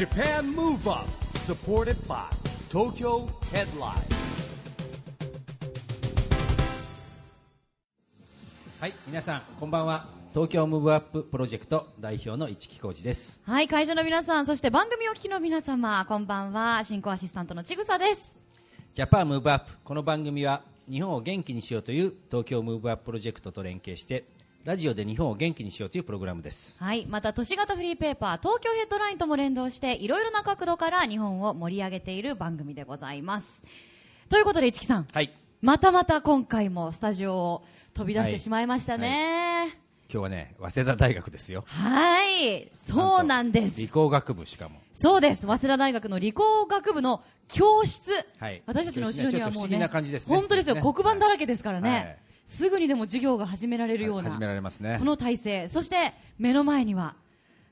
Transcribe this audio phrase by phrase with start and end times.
[0.00, 1.06] Japan Move Up
[1.40, 2.24] supported by
[2.70, 4.00] Tokyo Headline
[8.80, 10.06] はい、皆さん、こんばんは。
[10.32, 13.38] 東京 Move Up Project 代表の一木広治です。
[13.44, 16.82] はい、会場の皆さん、そして番組お聞きの皆様、こんばんは。
[16.84, 18.40] 進行アシスタントのちぐさです。
[18.94, 19.76] Japan Move Up。
[19.84, 24.24] この番組は、日本を元気にしようという東京 Move Up Project と連携して、
[24.62, 26.76] ラジオで日本を元気にしようというプログラムです。
[26.78, 33.64] はい、また都市型フリーペーパー、東京ヘッドラインとも連動して、いろいろな角度から日本を盛り上げている番組でございます。
[34.28, 35.32] ということで、市木さん、はい。
[35.62, 39.78] またまた今回もスタジオを飛び出してはいしまいましたね。
[40.12, 41.64] 今日はね、早稲田大学ですよ。
[41.66, 43.80] はい、そうなんです。
[43.80, 44.82] 理工学部しかも。
[44.92, 45.46] そうです。
[45.46, 48.12] 早稲田大学の理工学部の教室。
[48.38, 49.52] はい私たちの後ろにはもうね。
[49.52, 50.74] ちょっと不思議な感じですね本当ですよ。
[50.74, 51.90] ね黒板だらけですからね。
[51.90, 52.18] はい
[52.50, 54.28] すぐにでも授業が始められるような。
[54.28, 54.96] 始められますね。
[54.98, 55.68] この体制。
[55.68, 57.14] そして、目の前には、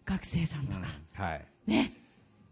[0.07, 1.45] 学生さんとか、はい。
[1.67, 1.95] ね、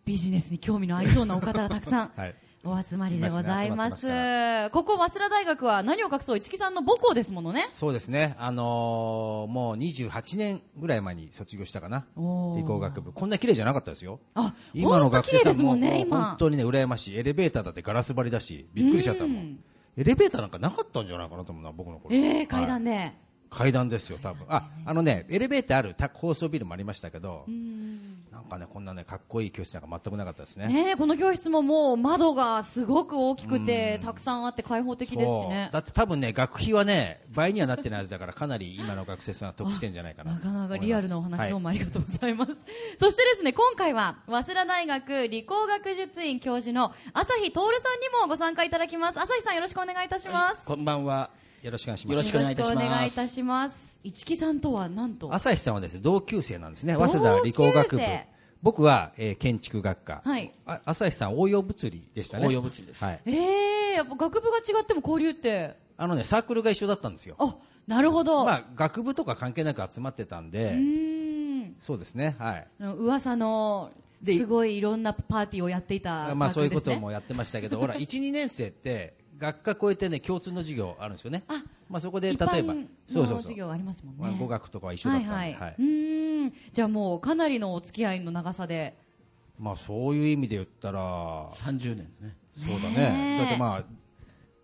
[0.04, 2.34] ビジネスに興味のありそうなお方がたくさん、 はい。
[2.64, 4.08] お集まりでございます。
[4.08, 7.68] ねここ、早稲田大学は何を隠そう、市木さんの母校ですものね。
[7.72, 8.34] そうですね。
[8.40, 12.06] あのーもう28年ぐらい前に卒業したかな。
[12.16, 13.12] 理工学部。
[13.12, 14.18] こんな綺麗じゃなかったですよ。
[14.34, 16.26] あ、今の学生さんも本当綺麗ですもんね。
[16.26, 19.58] 本当にね羨ましいエレベーターだってガラス張りだしびっくりしちゃったもうんん
[19.96, 22.14] エレベーターなんかなかったんじゃないかなと思うな僕の頃。
[22.14, 23.12] ええ階段はいで。
[23.48, 24.44] 階段ですよ多分。
[24.48, 27.46] ああのねエレベーターあるた高層ビルもありましたけど
[28.46, 35.70] かねこんなねかっこいい教室なんか全くなかったですねねえこの教室ももう窓がすごく大きくて、たくさんあって開放的ですしね。
[35.72, 42.64] だって多分ね学費はね倍にはなってないはずだからかなり今の学生さんは得してんじゃないかななかなかリアルなお話どうももありがとうございます。
[42.96, 49.20] そしてですね、今回は、早稲田大学理工学術院教授の朝日徹さんにもご参加いただきます。
[49.20, 50.64] 朝日さんよろしくお願いいたします。
[50.64, 51.30] こんばんは。
[51.62, 54.00] よろしくお願いしますよろしくお願いいたしますよろくお願いいたします。
[54.04, 55.34] 市木さんとはなんと？
[55.34, 58.02] 朝日さんはですね同級生なんですね早稲田理工学部
[58.62, 60.52] 僕は、えー建築学科、はい。
[60.66, 62.46] あ朝日さん応用物理でしたね。
[62.46, 63.04] 応用物理です。
[63.04, 65.76] はい、ええやっぱ学部が違っても交流って。
[65.96, 67.36] あのねサークルが一緒だったんですよ。
[67.38, 67.56] あ、
[67.86, 68.44] なるほど。
[68.44, 70.64] まあ学部とか関係なく集まってたんで。
[70.64, 71.76] うーん。
[71.80, 72.36] そうですね。
[72.38, 72.66] はい。
[72.80, 76.38] 噂の、ですごいいろんなパーティーをやっていたサークルです、ね。
[76.38, 82.62] まあそういうこともやってましたけどほら12年生って学科超えてね共通の授業あるんですよねあまあそこで例え一ばそう
[83.14, 84.22] そうそう授業ありますもんね。
[84.22, 85.60] まあ語学とかは一緒だったんで、はいはい。
[85.60, 86.52] はいうーん。
[86.72, 88.96] じゃあもうかなりのお付き合いの長さで。
[89.58, 92.36] まあそういう意味で言ったら30年ね。
[92.56, 93.84] そうだねだってま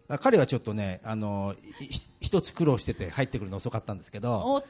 [0.09, 1.54] あ彼はちょっとねあの
[2.21, 4.65] 一つ苦労してて入ってくるの遅かったんですけどお、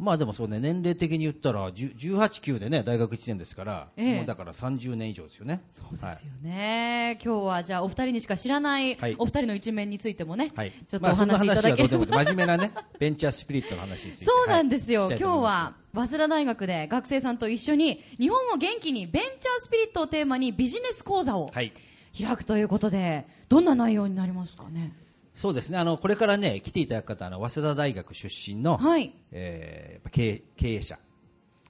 [0.00, 2.18] まあでもそうね年齢的に言ったら10 18、
[2.56, 5.62] 9でね大学1年ですから、ええもうだから30年以上ですよね。
[5.70, 7.18] そうですよね。
[7.22, 10.72] 今日はじゃあお二人にしか知らないはいお二人の一面についてもね、はい。
[10.88, 12.06] ちょっとお話しいただければ。
[12.24, 14.10] 真面目なねベンチャースピリットの話。
[14.12, 21.72] そうなんですよ、はい今日は早稲田大学で学生さんと一緒に日本を元気にベンチャースピリットをテーマにビジネス講座をはい。
[22.18, 24.92] 開くということで、どんな内容になりますかね？
[25.40, 25.78] そうですね。
[25.78, 29.14] あのこれからね来ていただく方あの早稲田大学出身の、はい。
[29.32, 30.42] えー経
[30.74, 30.98] 営者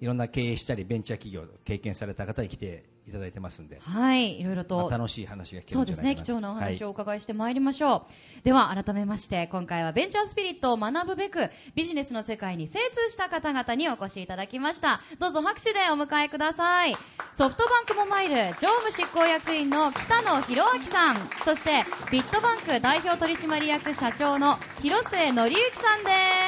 [0.00, 8.06] いろんな経営したりベンチャー企業を経験された方に来ていただいてますんで、はい、いろいろとまあ、楽しい話が聞けそうですね、貴重なお話をおはい伺いしてまいりましょ
[8.40, 8.44] う。
[8.44, 15.00] では、改めまして、今回はベンチャースピリットを学ぶべく、ビジネスの世界に精通した方々にお越しいただきました。
[15.18, 16.94] どうぞ拍手でお迎えください。
[17.34, 26.39] ソフトバンクモバイル常務執行役員の北野博明さん、そして、ビットバンク代表取締役社長の広末則之さんです。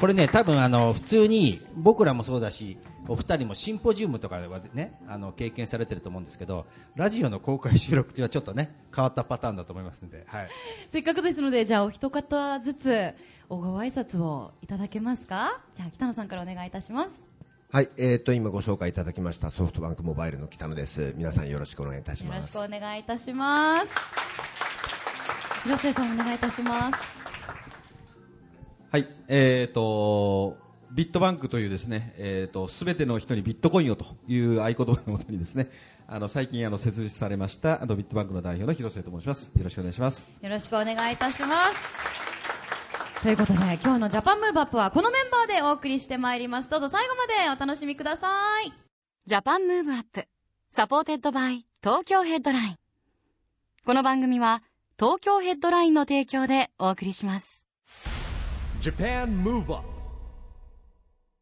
[0.00, 10.48] これね多分あの普通に僕らもそうだしお二人もシンポジウムとかではねあの経験されてると思うんですけどラジオの公開収録っていうのはちょっとね変わったパターンだと思いますんで、はい、
[10.88, 13.12] せっかくですので、じゃあお一方ずつ、
[13.48, 15.60] おご挨拶をいただけますか？
[15.74, 17.24] じゃあ、北野さんからお願いいたします。
[17.70, 21.14] はい、えー、と今ご紹介いただきましたソフトバンクモバイルの北野です。
[21.16, 22.76] 皆さんよろしくお願いいたしますよろしく。
[22.76, 23.94] お願いいたします。
[25.62, 27.25] 広末さんお願いいたします。
[28.90, 30.56] はい、えー、と
[30.92, 35.70] ビットバンクというですね、えー、とすべての人にビットコインをという合言葉のもとにですね、
[36.06, 39.50] あの最近あの設立されましたあのビットバンクの代表の広瀬と申します。
[39.56, 40.30] よろしくお願いします。
[40.40, 43.22] よろしくお願いいたします。
[43.22, 46.70] ということで、今日のジャパンムーブアップはこのメンバーでお送りしてまいります。
[46.70, 48.28] どうぞ最後までお楽しみくださ
[48.62, 48.72] い。
[49.26, 50.28] Japan Move Up
[50.70, 52.76] supported by Tokyo Headline
[53.84, 54.62] この番組は
[54.96, 57.65] 東京ヘッドラインの提供でお送りします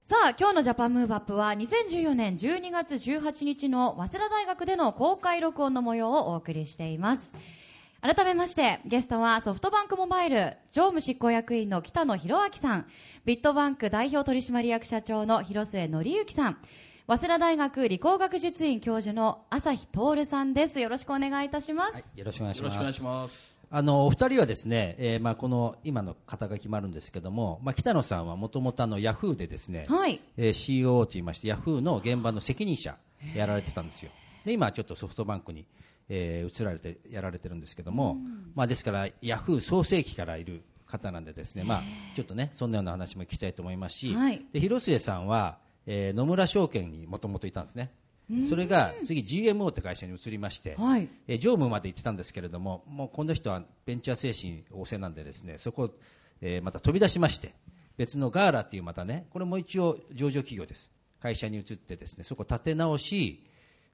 [0.07, 7.35] さあ、今日の Japan Move Up は2014年12月18日の早稲田大学での公開録音の模様をお送りしています。
[8.01, 12.87] 改めまして、ゲストはソフトバンクモバイル常務執行役員の北野博明さん、
[13.25, 16.59] ビットバンク代表取締役社長の広末則之さん、
[17.07, 20.81] 早稲田大学理工学術院教授の朝日徹さんです。
[20.81, 22.15] よろしくお願いいたします。
[22.17, 22.75] よろしくお願いします。
[22.75, 23.54] よろしくお願いします。
[23.77, 30.21] あのお二人はですね、えーまあこの今の肩書きもあるんですけども、まあ北野さんはもともとあのヤフーでですね、はい。
[30.37, 32.97] えー CEO と言いましてヤフーの現場の責任者
[33.35, 34.13] やられてたんですよ。
[34.45, 35.67] で今はちょっとソフトバンクに、
[36.09, 38.17] えー移られてやられてるんですけども、
[38.55, 41.83] まあですからヤフー創世期からいる方なんでですね、まあ
[42.15, 47.91] ちょっとねそんなような話も聞きたいと思いますし、はいで広末さんは、えー野村証券にもともといたんですね。
[48.49, 51.09] それが次 GMO って会社に移りまして、はい。
[51.29, 55.95] えー常務まで行ってたんですけれども、もうこの人はベンチャー精神旺盛なんでですね、そこを、
[56.41, 57.55] えーまた飛び出しまして、
[57.97, 60.91] 別のガーラっていうまたね、これも一応上場企業です。
[61.21, 63.45] 会社に移ってですね、そこを立て直し、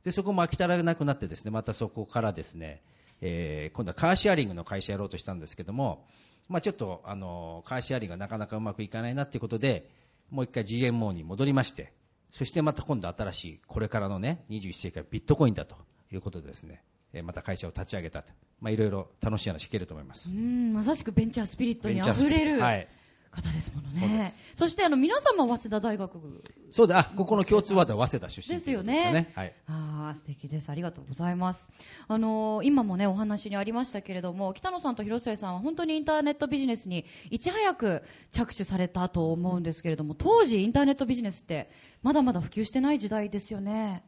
[0.04, 2.82] で、そこも飽き足らなくなってですね、またそこからですね、
[3.20, 6.06] えー今度はカーシェアリングの会社やろうとしたんですけども、
[6.48, 9.88] まあちょっと、あの、カーシェアリングがなかなかうまくいかないなっていうことで、
[10.30, 11.92] もう一回 GMO に戻りまして、
[12.32, 15.76] そしてまた今度新しい、これからのね、21世紀はビットコインだと
[16.12, 16.82] いうことでですね、
[17.12, 18.32] えーまた会社を立ち上げたと。
[18.60, 20.32] まあいろいろ楽しい話聞けると思いますう。
[20.34, 22.88] ん、まさしくベンチャースピリットにベンチャースピリット溢れるはい。
[23.30, 24.34] 方ですものね。
[24.56, 29.32] そしてあの皆様早稲田大学そうだ、あ、ここの共通ワードは早稲田出身ですよということね。
[29.34, 29.54] はい。
[29.66, 30.70] ああ、素敵です。
[30.70, 31.70] ありがとうございます。
[32.08, 41.70] あのー今もね、お話にありましたけれども、北野さんと広末さんは本当にインターネットビジネスにいち早く着手されたと思うんですけれども、当時インターネットビジネスって
[42.02, 44.04] まだまだ普及してない時代ですよね。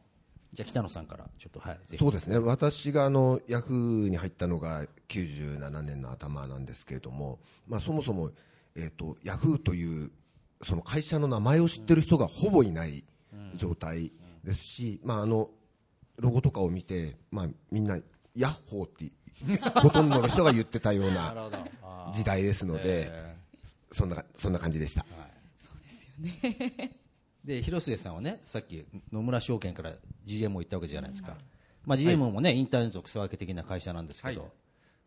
[0.53, 1.79] じゃあ北野さんから、ちょっと、はい。
[1.97, 8.29] そうですね私があのヤフーに入ったのが97年の頭なんですけれども、まあ、そもそも、
[8.75, 10.11] えー、とヤフーという
[10.63, 13.03] その会社の名前を知ってる人がほぼいない
[13.55, 14.11] 状態
[14.43, 15.49] ですし、まあ、あの
[16.17, 17.97] ロゴとかを見て、まあ、みんな
[18.35, 19.11] ヤッホーって
[19.79, 21.49] ほとんどの人が言ってたような
[22.13, 23.35] 時代ですので、え
[23.91, 25.05] そんなそんな感じでした。
[27.43, 29.93] で、広末さんはね、さっき野村証券から
[30.25, 31.35] GMO 行ったわけじゃないですか。
[31.85, 34.51] まあ GMO もね、インターネット草分け的な会社なんですけど、はい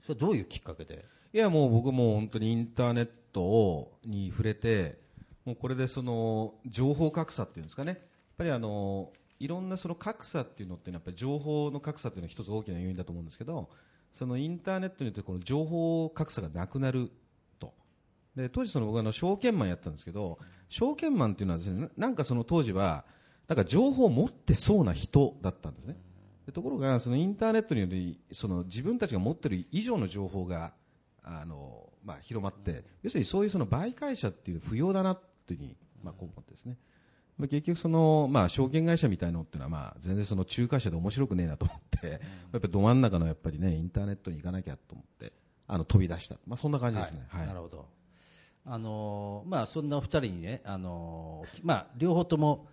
[0.07, 1.05] それどういうきっかけで？
[1.33, 5.01] いやもう僕も本当にインターネットをに触れて
[5.45, 7.93] もうこれでその情報格差っていうんですかね。
[7.93, 7.99] やっ
[8.39, 9.11] ぱりあの
[9.41, 13.69] いろんなその格差っていうのってやっぱり情報の格差っていうのは一つ大きな要因だと思うんですけど
[14.13, 17.11] そのインターネットによってこの情報格差がなくなる
[17.59, 17.75] と。
[18.37, 20.39] で当時その僕はあの証券マンやったんですけど
[20.69, 23.05] 証券マンっていうのはですねなんかその当時は
[23.49, 25.97] なんか情報を持ってそうな人だったんですね。
[26.53, 30.73] ところがそのインターネットによりその自分たちが持っている以上の情報が
[31.23, 36.79] あの、まあ、広まって、要するにそういうその媒介者っていう不要だなというふうに、まあ、こう思ってですね、
[37.37, 42.21] まあ、結局その、まあ、証券会社みたいのっていうのは、まあ、全然その仲介者で面白くねえなと思って、やっ
[42.53, 45.33] ぱりど真ん中のやっぱりねインターネットに行かなきゃと思って
[45.67, 47.27] あの飛び出した、まあ、そんな感じですね。
[47.29, 47.47] はい。
[47.47, 47.87] なるほど。
[48.69, 52.69] あのーまあそんなお二人にね、あのまあ両方とも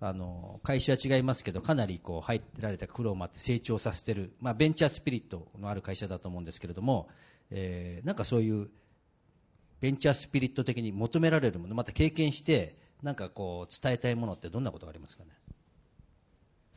[0.00, 7.08] あの会社は違いますけど、かなりこう入ってられた苦労もあって成長させてる、まあベンチャースピリットのある会社だと思うんですけれども、
[7.50, 8.68] えーなんかそういう
[9.80, 15.30] ベンチャースピリット的に求められるもの、また経験してなんかこう伝えたいものってどんなことがありますかね？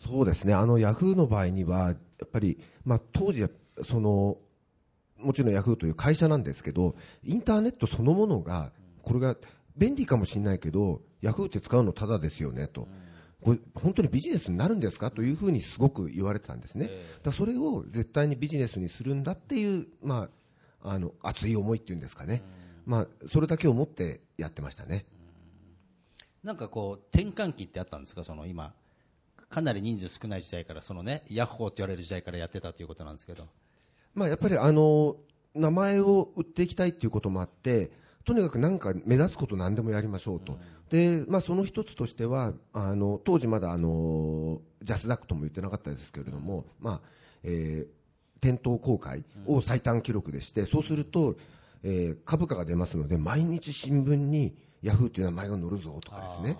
[0.05, 3.43] そうですね、あのヤフーの場合には、やっぱり、まあ、当時
[3.83, 4.37] その、
[5.17, 8.71] もちろんヤフーという会社なんですけど、インターネットそのものが、
[9.01, 9.35] これが
[9.75, 12.87] 便利かもしれないけど、ヤフーって使うのただですよねと、
[13.41, 16.89] これ、本当にビジネスになるんですかというふうにすごく言われてたんですね、
[17.23, 20.29] だそれを絶対にビジネスにするんだっていう、ま
[20.83, 22.41] あ、あの熱い思いっていうんですかね、
[22.85, 25.05] まあ、それだけを持ってやってましたね。
[26.43, 28.73] なんかこう転換期ってあったんですか、その今、
[29.49, 33.47] かなり人数少ない時代から、そのね、ヤッホーって言われる時代からやってたということなんですけど、
[34.13, 35.17] まあ、やっぱりあの
[35.53, 37.91] 名前を売っていきたいということもあって
[38.27, 47.01] とにかくなんか目立つこと何でもやりましょうと、でまあ、その一つとしてはあの当時まだあのジャスダックとも言ってなかったですけれども、まあ
[47.43, 47.97] えー
[48.39, 51.37] 店頭公開を最短記録でして、そうすると、
[51.83, 56.57] えー株価が出ますので毎日新聞にヤフーという名前が載るぞとかですね。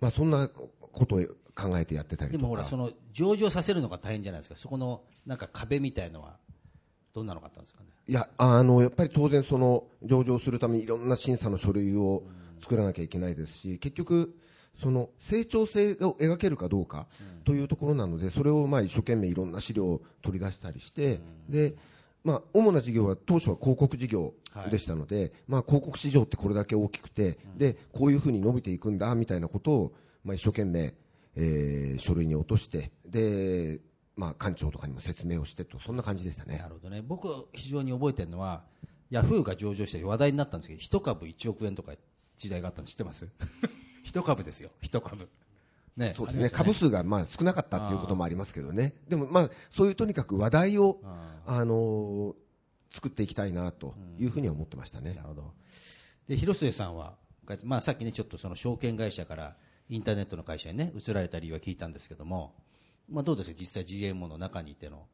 [0.00, 1.20] まあ、そんなことを
[1.54, 2.42] 考えてやってたりとか。
[2.42, 6.38] でもほら、その上場させるのが大変じゃないですか、そこのなんか壁みたいのは、
[7.16, 7.86] どんなのがあったんですかね？
[8.08, 12.22] いやあのやっぱり当然その上場するためにいろんな審査の書類を
[12.62, 14.36] 作らなきゃいけないですし結局
[14.80, 17.06] その成長性を描けるかどうか
[17.44, 21.74] というところなのでそれをまあ一生懸命いろんな資料を取り出したりしてで
[22.22, 24.34] まあ主な事業は当初は広告事業
[24.70, 29.92] でしたのでまあ広告市場ってこれだけ大きくてでこういうふうに伸びていくんだみたいなことを
[30.22, 30.94] まあ一生懸命
[31.34, 33.80] えー書類に落としてで
[34.16, 36.58] まあ、館長とかにも説明をしてとそんな感じでしたね。
[36.58, 37.02] なるほどね。
[37.02, 38.62] 僕非常に覚えてるのは
[39.10, 41.92] ヤフーが上場して話題になったんですけど一株1億円とか
[42.38, 43.28] 時代があったの知ってます？
[44.02, 44.70] 一株ですよ。
[44.80, 45.28] 一株。
[45.96, 46.14] ね。
[46.16, 46.44] そうですね。
[46.44, 48.94] ありま株数がまあ少なかったっていうこともありますけどね。
[49.08, 51.00] でもまあそういうとにかく話題を
[51.46, 52.34] あのー
[52.92, 55.12] 作っていきたいなというふうには思ってましたね。
[55.12, 55.52] なるほど。
[56.28, 57.16] で広末さんは、
[57.62, 59.56] まあ、さっきねちょっとその証券会社から
[59.90, 62.54] インターネットの会社にね移られた理由は聞いたんですけども、
[63.08, 65.06] まあ、どうですか実際 GMO の中にいての。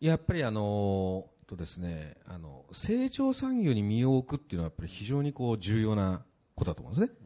[0.00, 7.18] やっぱりあのーとですね、あの成長産業に身を置くっていうのはやっぱり非常にこう重要なことだと思うんですね。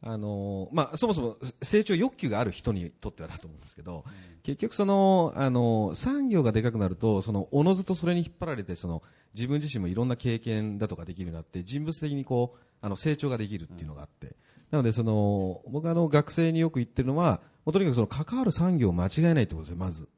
[0.00, 4.04] あのーまあ、そもそも成長欲求がある人にとってはだと思うんですけど、
[4.42, 9.02] 結局その、あのー産業がでかくなるとそのおのずとそれに引っ張られてその
[9.34, 14.36] 自分自身もいろんな経験だとかできるようになって人物的にこうあの成長ができるっていうのがあって、
[14.70, 20.08] なのでその僕はあの学生によく言ってるのはもうとにかくその関わる産業を間違えないってことですよまず、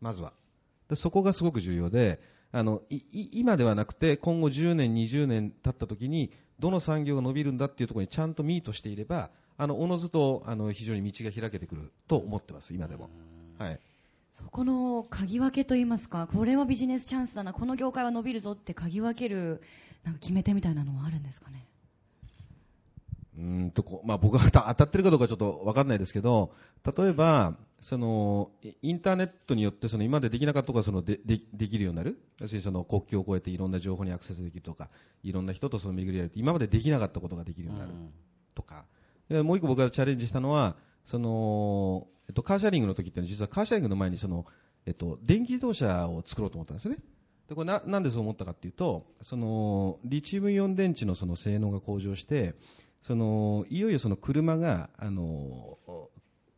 [0.00, 0.32] まずは。
[0.88, 2.20] でそこがすごく重要で
[2.52, 6.30] あのいい今ではなくて今後10年、20年経った時に
[6.60, 13.10] どの産業が伸びるんだっていうところにちゃんとミートしていればあのおのずとあの非常に道が開けてくると思ってます、今でも。
[13.58, 13.80] はい。
[14.30, 19.60] そこの鍵分けといいますかこれはビジネスチャンスだなこの業界は伸びるぞって鍵分ける
[20.04, 21.66] なんか決め手みたいなのはあるんですかね？
[23.36, 26.52] うーんとこまあ、僕が当たってるかどうかちょっと分かんないですけど
[26.96, 32.18] 例えばそのイインターネットによってその今までできなかったことがそのででできるようになる。
[32.40, 34.88] 要するにその国境を越えていろんな情報にアクセスできるとか
[35.22, 37.92] いろんな人とその巡り合えるって今までできなかったことができるようになる。
[38.54, 38.84] とか、
[39.28, 44.46] でもう一個僕がチャレンジしたのはその、えっと、カーシャリングの時って実はカーシャリングの前にその、
[44.86, 46.98] えっと、電気自動車を作ろうと思ったんですね。
[47.48, 52.54] でこれななんでそう思ったかっていうとそのリチウムイオン電池のその性能が向上して
[53.06, 55.76] そのいよいよその車があの、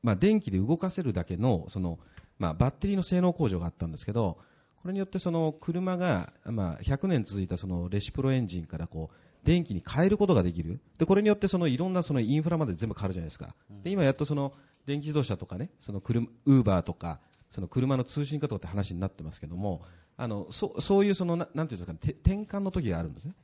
[0.01, 1.99] まあ、電気で動かせるだけのその、
[2.39, 4.39] まあ、バッテリーの性能向上があったんですけど
[4.81, 10.81] これによってその車が、まあ、100年続いたそのレシプロエンジンからこう電気に変えることができる。
[10.99, 14.53] でこれによってそのいろんなそのインフラまで全部変わるじゃないですか、で今やっとその
[14.87, 17.19] 電気自動車とかねその車ウーバーとか
[17.51, 19.83] その車の通信化とかって話になってますけども
[20.17, 23.35] あのそそういうそのななんていうんですか転換の時があるんですね。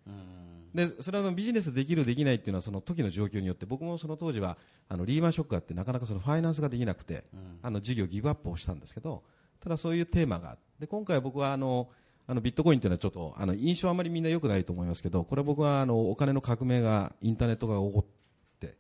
[0.75, 4.57] でそれはビジネスできるできないっていうのはその時の状況によって僕もその当時は
[4.89, 7.25] あのリーマンショックがあってなかなかそのファイナンスができなくて、
[7.63, 9.23] あの事業ギブアップをしたんですけど
[9.61, 11.89] ただそういうテーマがあってで今回僕はあの
[12.27, 18.77] あのビットコインというのはちょっとあの印象あまりみんな良くないと思いますけどこれは僕はあのお金の革命がインターネットが起こって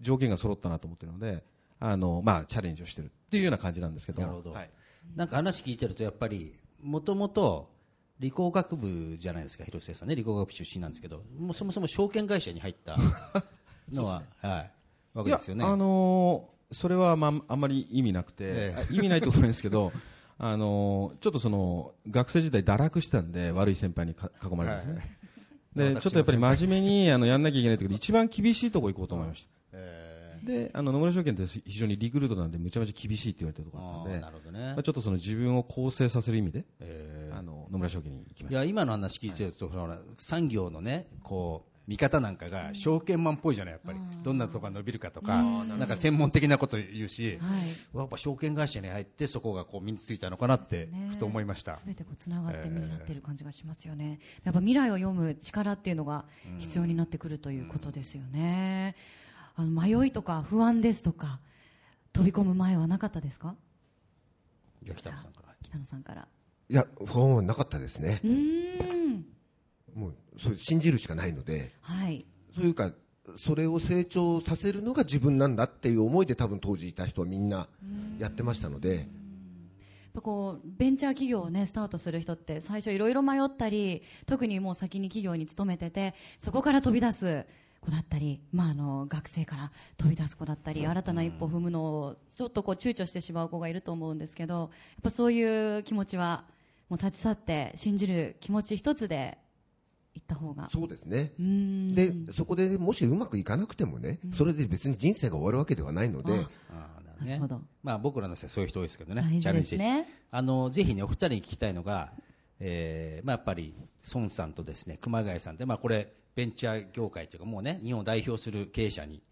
[0.00, 1.44] 条件が揃ったなと思っているので
[1.82, 4.22] あの、まあ、チャレンジをしているっていうような感じなんですけど。
[4.22, 4.52] なるほど。
[4.52, 4.70] はい。
[5.16, 7.70] なんか話聞いてるとやっぱりもともと
[8.18, 10.14] 理工学部じゃないですか広末さんね。
[10.14, 12.96] 理工学部出身なんですけどもうそもそも証券会社に入った
[13.90, 14.70] のは、 はい。
[15.14, 15.64] わけですよね。
[15.64, 18.84] いやあのーそれは、まあ、あんまり意味なくて、ええ。
[18.88, 19.92] あ意味ないってことないんですけど
[20.38, 25.18] あのーちょっとその学生時代堕落してたんで悪い先輩にか囲まれてですね、
[25.76, 29.50] でちょっとやっぱり真面目にあのやんなきゃいけないということで一番厳しいところ行こうと思いました、
[30.42, 34.72] であの野村証券って非常にリクルートなんでむちゃむちゃ厳しいって言われてるところだったんであーなるほどね。
[34.74, 36.64] まあ、ちょっとその自分を構成させる意味で、
[37.32, 38.60] あの野村証券に行きました。
[38.60, 47.98] いや今の話聞いてると、ほら産業のねこう見方なんかが証券マンっぽいじゃないやっぱり、どんなとこが伸びるかとか、なんか専門的なこと言うし、はい。
[47.98, 51.76] やっぱ証券会社に入ってそこがこう身についたのかなってふと思いました。
[51.76, 56.24] すべてこうつながって実になっている感じがしますよね、やっぱ未来を読む力っていうのが
[56.58, 58.94] 必要になってくるということですよね、
[59.54, 61.40] あの迷いとか不安ですとか
[62.12, 63.54] 飛び込む前はなかったですか？
[64.82, 65.54] じゃあ北野さんから。
[65.62, 66.28] 北野さんから。
[66.68, 68.20] いや不安はなかったですね。
[68.24, 69.26] うーん。
[69.94, 71.72] もうそれ信じるしかないので。
[71.80, 72.24] はい。
[72.54, 72.92] そういうか
[73.36, 77.68] それを成長させるのが自分なんだっていう思いで多分当時いた人はみんな
[78.18, 78.96] やってましたので。
[78.96, 79.02] や
[80.18, 87.46] っぱこうベンチャー企業を、ね、スタートする人って最初いろいろ迷ったり特にもう先に企業に勤めててそこから飛び出す
[87.84, 94.68] 子だったり、まあ、あの学生から飛び出す子だったり新たな一歩を踏むのをちょっとこう躊躇してしまう子がいると思うんですけどやっ
[95.02, 96.44] ぱそういう気持ちは
[96.88, 99.38] もう立ち去って信じる気持ち一つで
[100.14, 100.68] 行った方が。
[100.70, 101.32] そうですね。
[101.38, 106.32] でそこでもしうまくいかなくてもねそれで別に人生が終わるわけではないので。
[106.70, 107.62] ああーなるほどね。
[107.82, 109.40] まあ僕らの世代そういう人多いですけどね。
[109.40, 112.12] チャレンジですねあのぜひねお二人に聞きたいのが、
[112.60, 113.74] えーまあやっぱり
[114.14, 119.22] 孫さんとですね熊谷さんってまあこれベンチャー業界というかもうね日本を代表する経営者に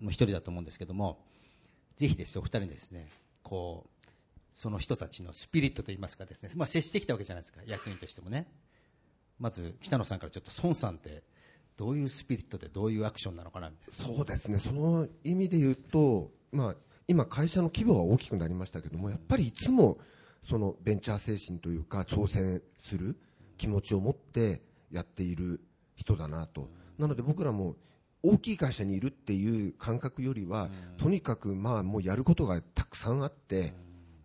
[0.00, 1.20] の一人だと思うんですけども、
[1.96, 3.08] ぜひですねお二人にですね
[3.42, 4.08] こう
[4.54, 8.46] その人たちのスピリットといいますかですねまあ接してきたわけじゃないですか役員としてもね。
[9.38, 11.24] まず北野さんからちょっと孫さんって
[11.76, 14.14] どういうスピリットでどういうアクションなのかなみたいな。
[14.14, 16.74] そうですねその意味で言うと、まあ、
[17.08, 19.98] 今会社の規模が大きくなりましたけどもやっぱりいつも
[20.48, 23.18] そのベンチャー精神というか挑戦する
[23.56, 25.60] 気持ちを持ってやっている
[25.94, 26.70] 人だなと。
[26.98, 27.76] なので僕らも
[28.22, 33.74] 大きい会社にいるっていう感覚よりはとにかくまあもうやることがたくさんあって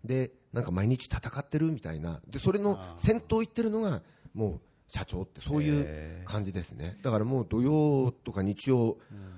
[0.03, 2.21] でなんか毎日戦ってるみたいな。
[2.27, 4.01] でそれの先頭行ってるのが
[4.33, 6.97] もう社長ってそういう感じですね。
[7.01, 8.97] だからもう土曜とか日曜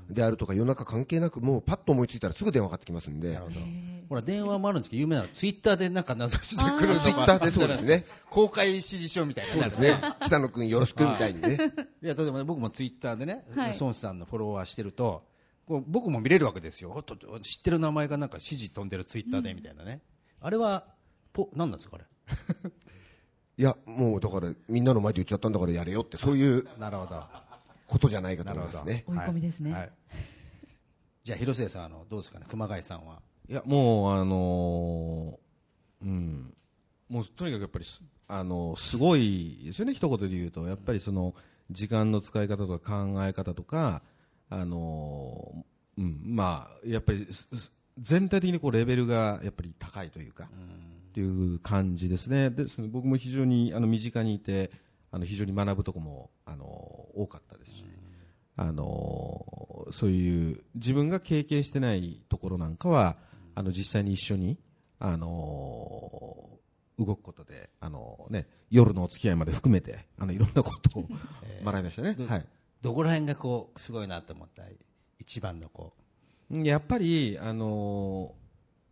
[0.10, 3.34] であるとか夜中関係なくもうパッと思いついたらすぐ電話かかってきますんで。
[3.34, 3.60] なるほど
[4.10, 8.06] ほら電話もあるんですけど有名なのツイッターでなんか名指しで来るとかツイッターでそうですね。
[8.30, 9.54] 公開指示書みたいな。
[9.54, 10.02] そうですね。
[10.24, 11.58] 北野君よろしくみたいにね。
[12.02, 12.08] い。
[12.08, 13.78] や例えばね僕もツイッターでね、はい。
[13.80, 15.24] 孫さんのフォロワーしてると
[15.68, 17.04] こう僕も見れるわけですよ。
[17.44, 20.02] 知ってる名前がなんか指示飛んでるツイッターでみたいなね、
[20.42, 20.86] あれは
[21.32, 22.06] ポ何なんですかあれ？
[23.58, 27.24] いやもうだからみんなの前で言っちゃったんだからやれよってそういうなるほど。
[27.88, 29.04] ことじゃないかと思いますね。
[29.08, 29.72] 追い込みですね。
[29.74, 29.92] はいはい。
[31.24, 33.22] じゃあ広末さんあのどうですかね熊谷さんは？
[33.50, 36.54] いやもうあのーうん。
[37.10, 40.68] もうとにかくやっぱりすあのすごいですよね一言で言うと。
[40.68, 41.34] やっぱりその
[41.72, 44.04] 時間の使い方とか考え方とか
[44.52, 46.22] あのーうん。
[46.26, 47.28] まあやっぱり
[47.98, 52.52] 全体的にこうレベルがやっぱり高いというかっていう感じですね。
[52.52, 54.70] でその僕も非常にあの身近にいて
[55.12, 57.84] あの非常に学ぶとこもあの多かったですし、
[58.56, 63.18] あのそういう自分が経験してないところなんかは
[63.60, 64.58] あの実際に一緒に
[65.00, 66.50] あの
[66.98, 71.06] 動くことであの、ね、夜のお付き合いまで含めてあのいろんなことを
[71.66, 72.14] 学びましたね。
[72.14, 72.48] どはい。
[72.82, 74.64] どこら辺がこうすごいなと思った？
[75.20, 75.94] 一番のこ
[76.50, 78.34] やっぱり、あの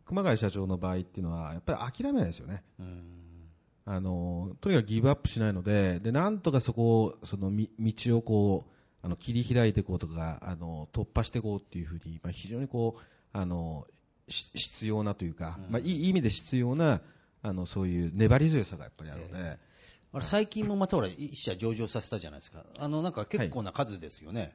[0.03, 2.65] 熊谷社長の場合っていうのはやっぱり諦めないですよね。
[2.77, 3.49] ううん。
[3.85, 8.71] あのとにかくギブアップしないのででなんとかそこをそのみ道をこう
[9.01, 13.96] あの切り開いていこうとかあの突破していこうっていうふうに、まあ、非常にこうあのし
[14.27, 17.01] 必要なというか、まあ、いい意味で必要な
[17.43, 19.57] あのそういう粘り強さがやっぱりあるので、
[20.13, 22.63] あれ最近もまたほら一社上場させたじゃないですか。
[22.77, 24.53] あのなんか結構な数ですよね、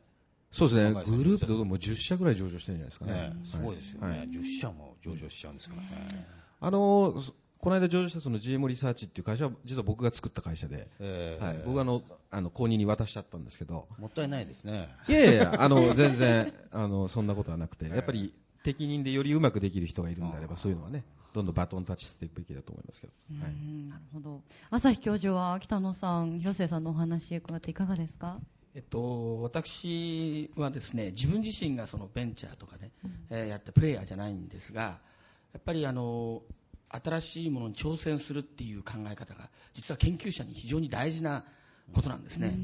[0.52, 1.16] そうですね。
[1.16, 3.12] グループでもう10社ぐらい上場してるんじゃないですかね。
[3.12, 4.28] ねすごいですよね、はい。
[4.28, 5.82] 10社も上場しちゃうんですから。
[5.82, 6.26] ね。
[6.60, 13.86] あのそこの間上場したその GM リサーチっていう会社は実は僕が作った会社で、えーはい、僕はあのあの公認に渡しちゃったんですけど。
[13.98, 14.90] もったいないですね。
[15.08, 17.88] いやいやあの全然あのそんなことはなくて。
[17.88, 23.52] やっぱり適任でよりうまくできる人がいるんであればそういうのはねどんどんバトンタッチしていくべきだと思いますけど、うはい。
[23.52, 24.42] んなるほど。
[24.70, 28.38] 朝日教授は北野さん広末さんのお話伺っていかがですか？
[28.74, 32.90] えっと、私はですね自分自身がそのベンチャーとかね、
[33.30, 36.42] えーやったプレイヤーじゃないんですがやっぱりあの
[36.88, 41.44] 新しいものに挑戦するっていう考え方が実は研究者に非常に大事な
[41.92, 42.58] ことなんですね。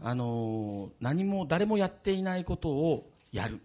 [0.00, 3.60] あの何も誰もやっていないことをやる。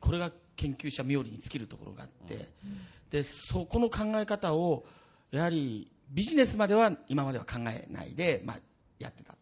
[0.00, 2.48] これが研究者冥利に尽きるところがあって、
[3.10, 4.84] でそこの考え方を
[5.30, 8.58] やはりビジネスまでは今までは考えないで、まあ、
[8.98, 9.34] やってた。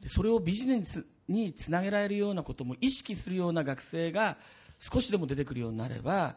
[0.00, 4.36] でそれをビジネスにつなげられるようなことも意識するような学生が
[4.78, 6.36] 少しでも出てくるようになれば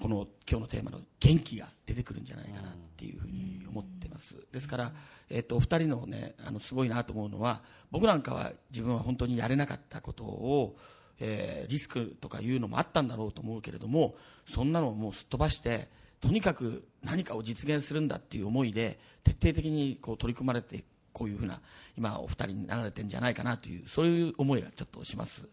[0.00, 4.34] この今日のテーマの元気が出てくるんじゃないかなっていうふうに思ってます。
[4.52, 4.92] ですから、
[5.28, 10.76] えっとお二人のねあのすごいなと思うのは僕なんかは自分は本当にやれなかったことを、
[11.20, 14.16] えーリスクとかいうのもあったんだろうと思うけれども
[14.52, 15.88] そんなのをもうすっ飛ばして
[16.20, 21.60] とにかく何かを実現するんだっていう思いで徹底的にこう取り組まれてこういうふうな
[21.96, 25.48] 今お二人になられてるんじゃないかなというそういう思いがちょっとします。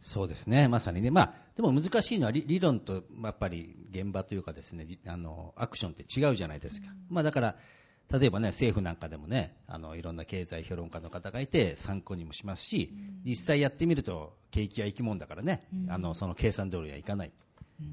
[0.00, 6.88] そうですね、まさにね、まあ、でも難しいのは理理論とやっぱり現場というかですね、じあのアクションって違うじゃないですか。
[7.10, 7.56] まあだから
[8.10, 12.94] 例えばね政府なんかでもね、あのいろんな経済評論家の方がいて参考にもしますし、
[13.24, 17.32] 実際やってみると景気は生き物だからね、あのその計算通りはいかない。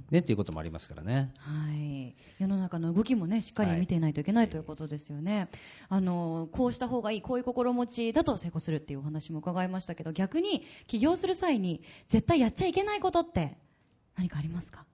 [0.10, 1.32] ねっていうこともありますからね。
[1.38, 5.47] はい、世の中の動きもねしっかり見ていないといけないということですよね、
[5.89, 13.58] あのこうした方がいいこういう心持ちだと成功するっていうお話も伺いましたけど逆に起業する際に絶対やっちゃいけないことって
[14.15, 14.86] 何かありますか？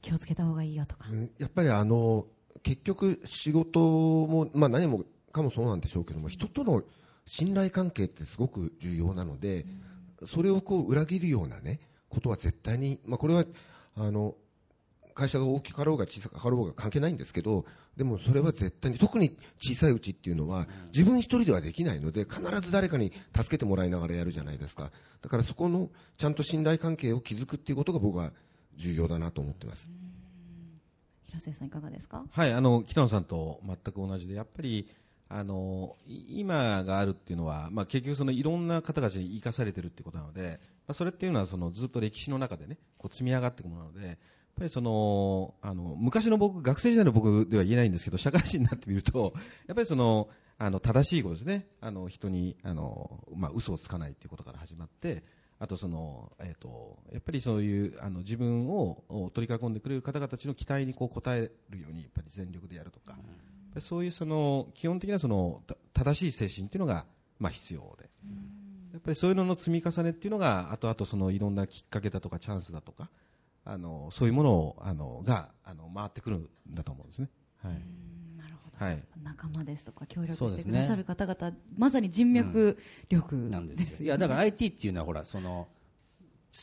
[0.00, 2.24] 気をつけた方がいいよとか、うんやっぱりあの
[2.62, 6.82] 結局仕事も、まあ、何もかもそうなんでしょうけども人との
[7.26, 9.66] 信頼関係ってすごく重要なので、
[10.26, 13.44] それをこう裏切るようなねことは絶対に、まあ、これは
[13.96, 14.34] あの
[15.14, 17.64] 会社が大きかろうが小さかろうが関係ないんですけど
[17.96, 24.92] でもそれは絶対に特に小さいうちっていうのは自分一人ではできないので必ず誰かに助けてもらいながらやるじゃないですか
[25.22, 25.88] だからそこの
[26.18, 28.32] ちゃんと信頼関係を築くっていうことが僕は
[28.76, 29.86] 重要だなと思ってます。
[31.36, 32.24] 広末さんいかがですか？
[32.30, 34.88] はい、あの北野さんと全く同じでやっぱり
[35.28, 44.16] あの今があるっていうのは、まあ、結局そのいろんな方たちに生かされてるっていうことなので、まあ、それっていうのはそのずっと歴史の中でねこう積み上がっていくものなのでやっ
[44.56, 49.34] ぱりそのあの昔の僕学生時代の僕では言えないんですけど社会人になってみると
[49.66, 51.66] やっぱりそのあの正しいことですね。
[51.82, 55.22] あの人にあの、まあ、嘘をつかないということから始まって
[55.58, 63.16] あとその、えー、とやっぱりそういうあの自分をを取り囲んでくれる方々たちの期待にこう応えるようにやっぱり全力でやるとか、
[63.80, 67.06] そういうその基本的なそのた正しい精神っていうのが
[67.38, 68.08] まあ必要で、
[68.92, 73.08] やっぱりそういうのの積み重ねっていうのが後々そのいろんなきっかけだとかチャンスだとか
[73.64, 77.28] あのそういうものをあのがあの回ってくるんだと思うんですね。
[77.62, 77.72] はい。
[77.72, 78.15] なるほど、はい
[79.22, 84.02] 仲間ですとか協力してくださる方々、まさに人脈力なんでです。
[84.02, 85.68] いよや、だから IT っていうのはほら、その、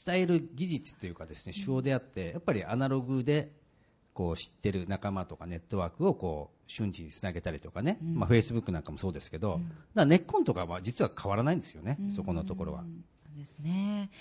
[0.06, 3.52] 伝える技術というかですね、手法であって、やっぱりアナログで、
[4.14, 9.64] こう知ってる仲間とかネットワークをこう瞬時につなげたりとかね、まあフェイスブックなんかもそうですけど、だか
[9.96, 12.84] ら根っこんとかは実は変わらないんですよね、そこのところは。
[13.36, 14.12] ですね。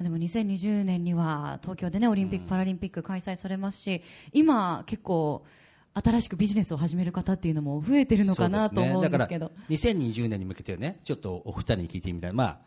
[0.00, 5.44] でも2020年には東京でねオリンピック・パラリンピック開催されますし、今結構
[5.94, 9.50] 新しくビジネスを始める方っていうのも増えてるのかなと思うんですけどだ。
[9.50, 12.32] から2020年に向けてね、ちょっとお二人に聞いてみたい。
[12.32, 12.58] まあ、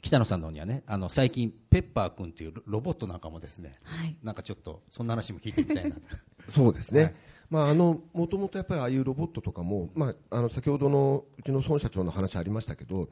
[0.00, 6.00] 北野さんの方にはね、あの、最近、ペッパー君っていうロロボットなんかもですね、はいなんかちょっと、そんな話も聞いてみたいなと。
[6.50, 7.02] そうですね。
[7.02, 7.14] はい
[7.52, 13.10] まあ、あの、もともとやっぱりああいうロボットとかも、まあ、あの、先ほどのうちの孫社長の話ありましたけど、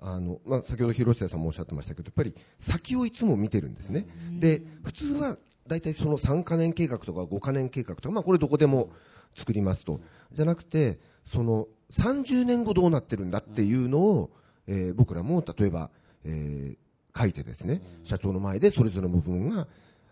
[0.00, 4.08] あの、まあ、先ほど広末さんもおっしゃってましたけど、やっぱり先をいつも見てるんですね。
[4.40, 8.90] で、普通は大体その3カ年計画とか5カ年計画とか、まあ、これどこでも
[9.36, 10.00] 作りますと。
[10.32, 14.30] じゃなくて、その30年後どうなってるんだっていうのを、
[14.66, 15.90] えー僕らも例えば、
[16.24, 16.76] えー
[17.18, 19.66] 書いてですね、社長の前でそれぞれの部分が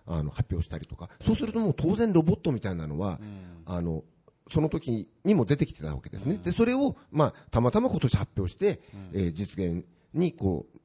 [0.07, 3.21] あの発表したりとか、そうするともう当然ロボットみたいなのは、
[3.67, 4.05] あの
[4.51, 6.39] その時にも出てきてたわけですね。
[6.43, 8.81] で、それを、まあ、たまたま今年発表して、
[9.13, 10.79] えー実現にこう、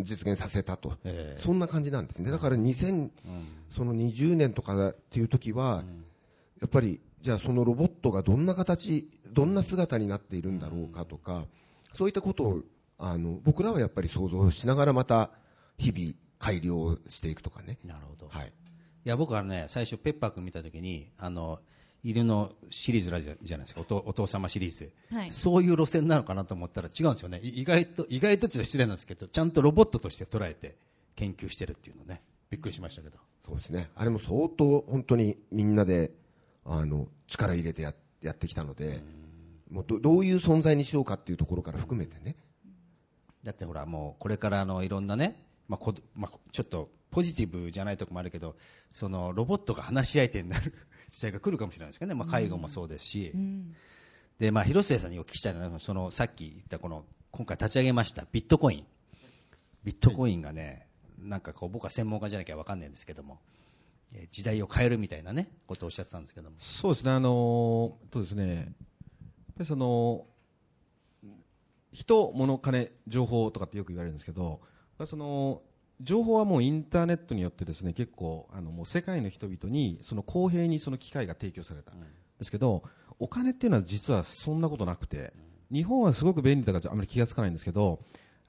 [0.00, 2.30] 実現させたと、ええそんな感じなんですね。
[2.30, 3.10] だから2000、
[3.70, 5.84] その20年とかっていう時は、
[6.60, 11.46] やっぱり、じゃあそのロボットがどんな形、どんな姿になっているんだろうかとか、
[11.94, 12.62] そういったことを、
[12.98, 15.30] あの、僕らはやっぱり想像しながらまた、
[15.78, 17.78] 日々改良していくとかね。
[17.84, 18.28] なるほど。
[18.28, 18.48] はい。
[18.48, 21.60] いや、僕はね、最初、ペッパー君見たときに、あの、
[22.04, 27.40] 犬のシリーズラジオじゃないですか、お父お父様シリーズ、はいそういう路線なのかなと思ったら違うんですよね。
[27.42, 30.76] い意外と、意外とちょっと失礼なんですけど、ちゃんとロボットとして捉えて
[31.16, 33.18] 研究してるっていうのね、びっくりしましたけど。
[33.44, 33.90] そうですね。
[33.96, 36.12] あれも相当本当にみんなで、
[36.64, 39.02] あの、力入れてややってきたので、
[39.70, 42.36] もうどどういう存在にしようかっていうところから含めてね。
[43.42, 48.56] だってほら、もうこれからあのいろんなね、まあこまあ、ちょっとポジティブじゃないとこもあるけど、
[48.92, 50.74] そのロボットが話し相手になる
[51.10, 53.32] 時代が来るかもしれないですけどね、まあ、介護もそうですし、
[54.38, 58.86] でまあ、広末さんにお聞きしたいのは、そのさっき言ったこの、今回立ち上げましたビットコイン、
[59.84, 60.86] ビットコインがね、
[61.18, 63.40] なんかこう僕は専門家じゃなきゃ分かんないんですけども、
[64.14, 66.56] えー時代を変えるみたいなね、ことをおっしゃってたんですけども。
[66.60, 68.72] そうですね、あのーそうですね、やっぱ
[69.60, 70.26] りその、
[71.92, 74.60] 人、物、金、情報とかってよく言われるんですけど、
[74.98, 75.62] まあその、
[76.00, 81.92] 情報はもうインターネットによってですね、結構、あの、もう世界の人々に、その公平にその機会が提供された。
[82.38, 82.84] ですけど、
[83.18, 85.32] お金っていうのは実はそんなことなくて、
[85.72, 88.00] 日本はすごく便利だからあまり気がつかないんですけど、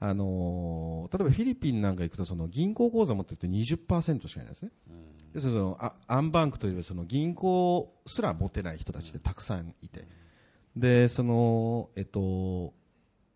[0.02, 4.70] あのー例えばフィリピンなんか行くとその銀行口座持ってると20%しかいないですね。
[5.34, 10.08] でそのあアンバンクというその銀行すら持てない人たちでたくさんいて、
[10.74, 12.72] でそのえっと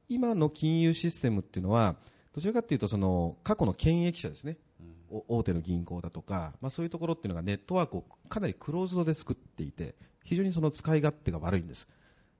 [0.09, 1.97] 今の金融システムっていうのは
[2.35, 4.59] どちらかというとその過去の権益者ですね、
[5.11, 9.95] お大手の銀行だとか、まあ、そういうところっていうのがネットワークをかなりクローズドで作っていて
[10.25, 11.89] 非常にその使い勝手が悪いんです。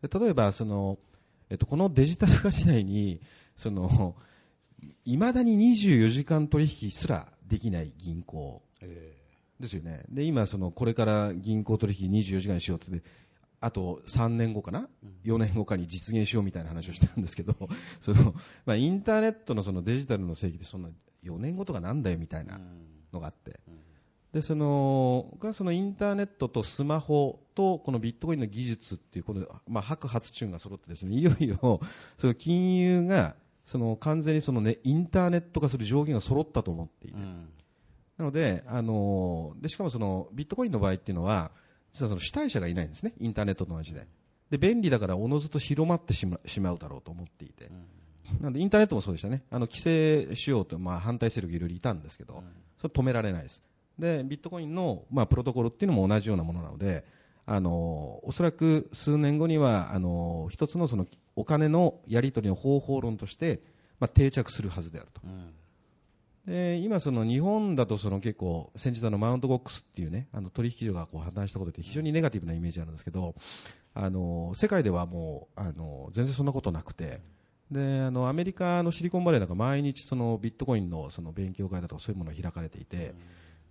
[0.03, 0.99] で例えばその、
[1.49, 3.21] えっと、このデジタル化時代に
[3.57, 4.17] その
[5.05, 8.63] いまだに24時間取引すらできない銀行
[9.61, 10.05] ですよね。
[10.09, 13.03] で、今、その、これから銀行取引24時間にしようって、
[13.65, 14.91] あと3年後かな、
[15.25, 17.57] 4年後かに実現しようみたいな話をしてるんですけど、
[17.99, 18.35] その、
[18.67, 20.91] まあ、インターネットのそのデジタルの正義ってそんな
[21.23, 22.61] 4年後とかなんだよみたいな
[23.11, 23.61] のがあって、
[24.35, 31.81] で、その、僕はそのインターネットとスマホとこのビットコインの技術っていう、この、まあ、白髪チューンが揃ってですね、いよいよ、
[32.19, 37.19] その金融が、その完全にそのね、インターネット化する条件が揃ったと思っていて、
[38.19, 41.51] なので、あのでしかもそのビットコインの場合っていうのは、
[41.95, 44.07] 実はその主体者がいないんですね、インターネットと同じで。
[44.51, 47.71] で、便利だからおのずと広まってしましまうだろうと思っていて。
[48.41, 49.45] なので、インターネットもそうでしたね。
[49.51, 52.43] あの、規制しようと、まあ、反対勢力いろいろいたんですけど、
[52.79, 53.63] それ止められないです。
[53.99, 57.05] で、ビットコインの、まあ、プロトコルっていうのも同じようなものなので、
[57.47, 63.61] あのおそらく数年後にはあの一つのそのお金のやり取りの方法論として、
[64.01, 65.21] まあ、定着するはずであると、
[66.47, 73.35] で今、その日本だとその結構先日あのマウントゴックスっていうねあの取引所がこう破綻したことで非常にネガティブなイメージあるんですけど
[73.95, 77.21] あの世界ではもうあの全然そんなことなくて
[77.71, 83.15] であのアメリカのシリコンバレーなんか毎日そのビットコインのその勉強会だとかそういうものが開かれていて、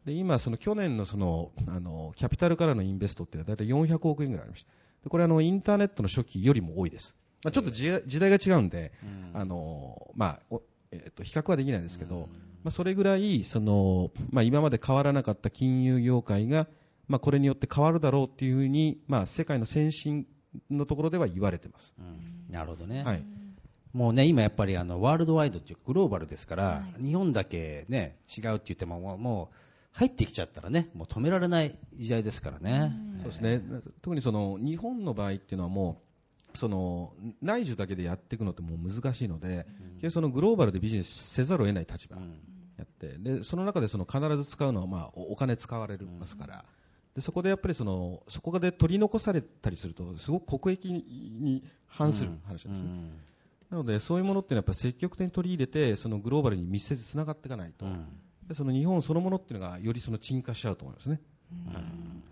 [0.05, 4.71] で今、その去年のそのあのキャピタルからのインベストっていうのは大体400億円ぐらいありました。
[5.03, 8.91] でこれあのインターネットの初期よりも多いです、まあ、ちょっと時代が違うんで、
[9.33, 12.29] あのまあおえっと比較はできないですけど、
[12.63, 16.67] まあ、それぐらいその、まあ、今まで変わらなかった金融業界が、
[17.07, 20.27] まあ、これによって変わるだろうっていうふうに、まあ、世界の先進
[20.69, 21.93] のところでは言われてます。
[22.49, 23.23] なるほどね、はい。
[23.93, 29.55] もうね今やっぱりあのワールドワイドっていうかグローバルですから、日本だけね違うって言ってももうもう
[29.91, 33.61] 入ってきちゃったらねもう止められない時代ですからね、そうですね、
[34.01, 36.12] 特にその日本の場合っていうのはもう
[36.55, 42.17] その内需だけでやっていくのってもう難しいので、結局そのグローバルでビジネスせざるを得ない立場
[42.77, 46.65] やって、でその中でその必ず使うのはまあおお金使われますから、
[47.13, 53.33] でそこでやっぱりそのそこで取り残されたりするとすごく国益に反する話なんですね。
[53.69, 57.85] なのでそういうものってやっぱり積極的に取り入れてそのグローバルに密接つながっていかないと、
[58.47, 61.19] でその日本そのものっていうのがよりその沈下しちゃうと思いますね。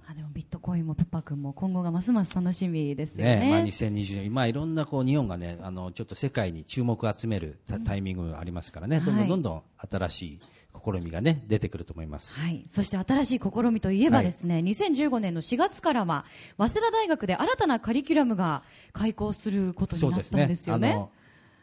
[0.08, 3.40] あでもビットコインもペッパー君も今後がますます楽しみですよね。
[3.40, 10.40] ねまあ、2020年、まあ、いろんなこう日本がねあのちょっと世界に注目を集めるタタイミングがありますからね、どんどはいんどんどん新しい
[10.84, 12.34] 試みがね出てくると思います。
[12.34, 16.26] はい、そして新しい試みといえばですね、2015年の4月からは
[16.58, 20.92] 早稲田大学で新たなカリキュラムが開講することになったんですよね。
[20.92, 21.10] あの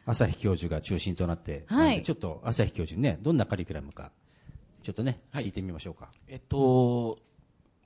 [0.07, 2.03] 朝日教授が中心となって、はい。
[2.03, 4.11] ちょっと朝日教授にねどんなカリキュラムか
[4.83, 5.45] ちょっとね、はい。
[5.45, 6.11] 聞いてみましょうか。
[6.29, 7.19] えっと、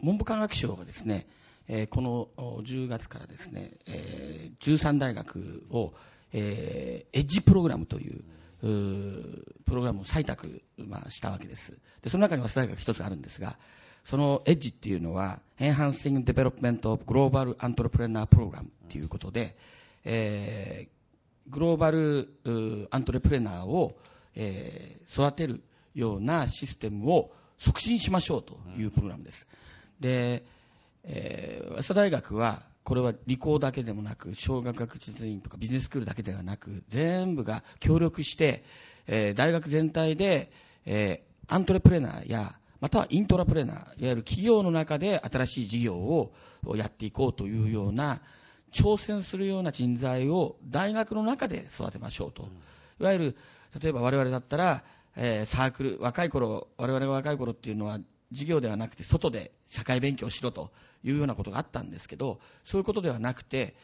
[0.02, 1.26] 文部科学省がですね、
[1.68, 5.92] えーこの10月からですね、えー13大学を、
[6.32, 8.22] えーエッジプログラムという
[8.62, 8.68] う
[9.64, 13.58] プログラムを採択、まあ、したわけですでその中に早稲田大学一つあるんですが
[14.04, 19.56] そのエッジっていうのは Enhancing Development of Global Entrepreneur Program っていうことで、
[20.04, 20.92] えー
[21.48, 23.96] グローバルアントレプレナーを、
[24.34, 25.60] えー育てる
[25.94, 29.46] ようなシステムを促進しましょうというプログラムです。
[30.02, 30.44] で、
[31.04, 38.64] えー早稲田大学はこれは理工だけでもなく小学学術院とかビジネススクールだけではなく全部が協力して、
[39.06, 40.50] えー大学全体で、
[40.84, 46.32] えーアントレプレナーやまたはイントラプレナーいわゆる企業の中で新しい事業を
[46.74, 48.20] やっていこうというような
[48.72, 52.48] 挑戦するような人材を大学の中で育てましょうと、
[53.00, 53.36] いわゆる
[53.80, 54.84] 例えば我々だったら、
[55.16, 57.98] えーサークル若い頃我々が若い頃っていうのは
[58.32, 60.70] 授業ではなくて外で社会勉強しろと
[61.04, 63.74] いうようなことがあったんですけどそういうことではなくて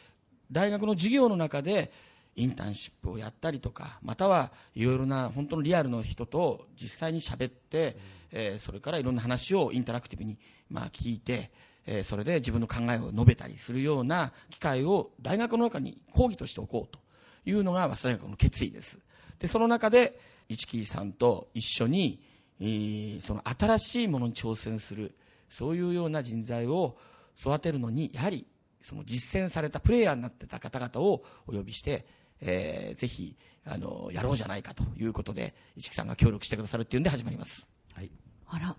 [0.51, 1.93] 大学の授業の中で
[2.37, 7.97] インターンシップをやったりとかまたはいろいろな本当のリアルの人と実際に喋って、
[8.31, 10.39] えーそれからいろんな話をインタラクティブに、
[10.71, 11.51] まあ、聞いて、
[11.85, 17.01] えーそれで自分の考えを述べたりするような機会を大学の中に講義としておこうと
[17.45, 18.99] いうのが早稲田大学の決意です。
[19.41, 22.21] でその中で市木さんと一緒に、
[22.61, 25.15] その新しいものに挑戦する
[25.49, 26.97] そういうような人材を
[27.39, 28.47] 育てるのにやはり
[28.81, 32.07] その実践されたプレイヤーになってた方々をお呼びして、
[32.41, 37.67] えーぜひあのやろうじゃないかということで市木さんが協力してくださるっていうんで始まります。
[37.93, 38.11] はい。
[38.47, 38.77] あら、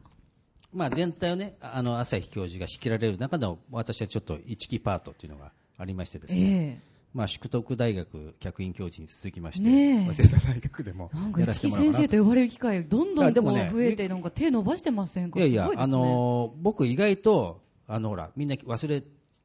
[0.73, 10.13] まあ、全体をねあの朝日教授が仕切られる中の私はちょっと一期パートっていうのがありましてですね、えまあ、淑徳大学客員教授に続きまして、ねえ。
[10.13, 15.39] 早稲田大学でもやら先生と呼ばれる機会どんどんでもね増えてなんか手伸ばしてませんか？
[15.39, 19.03] いやいや、あのー僕意外とあのほらみんな忘れ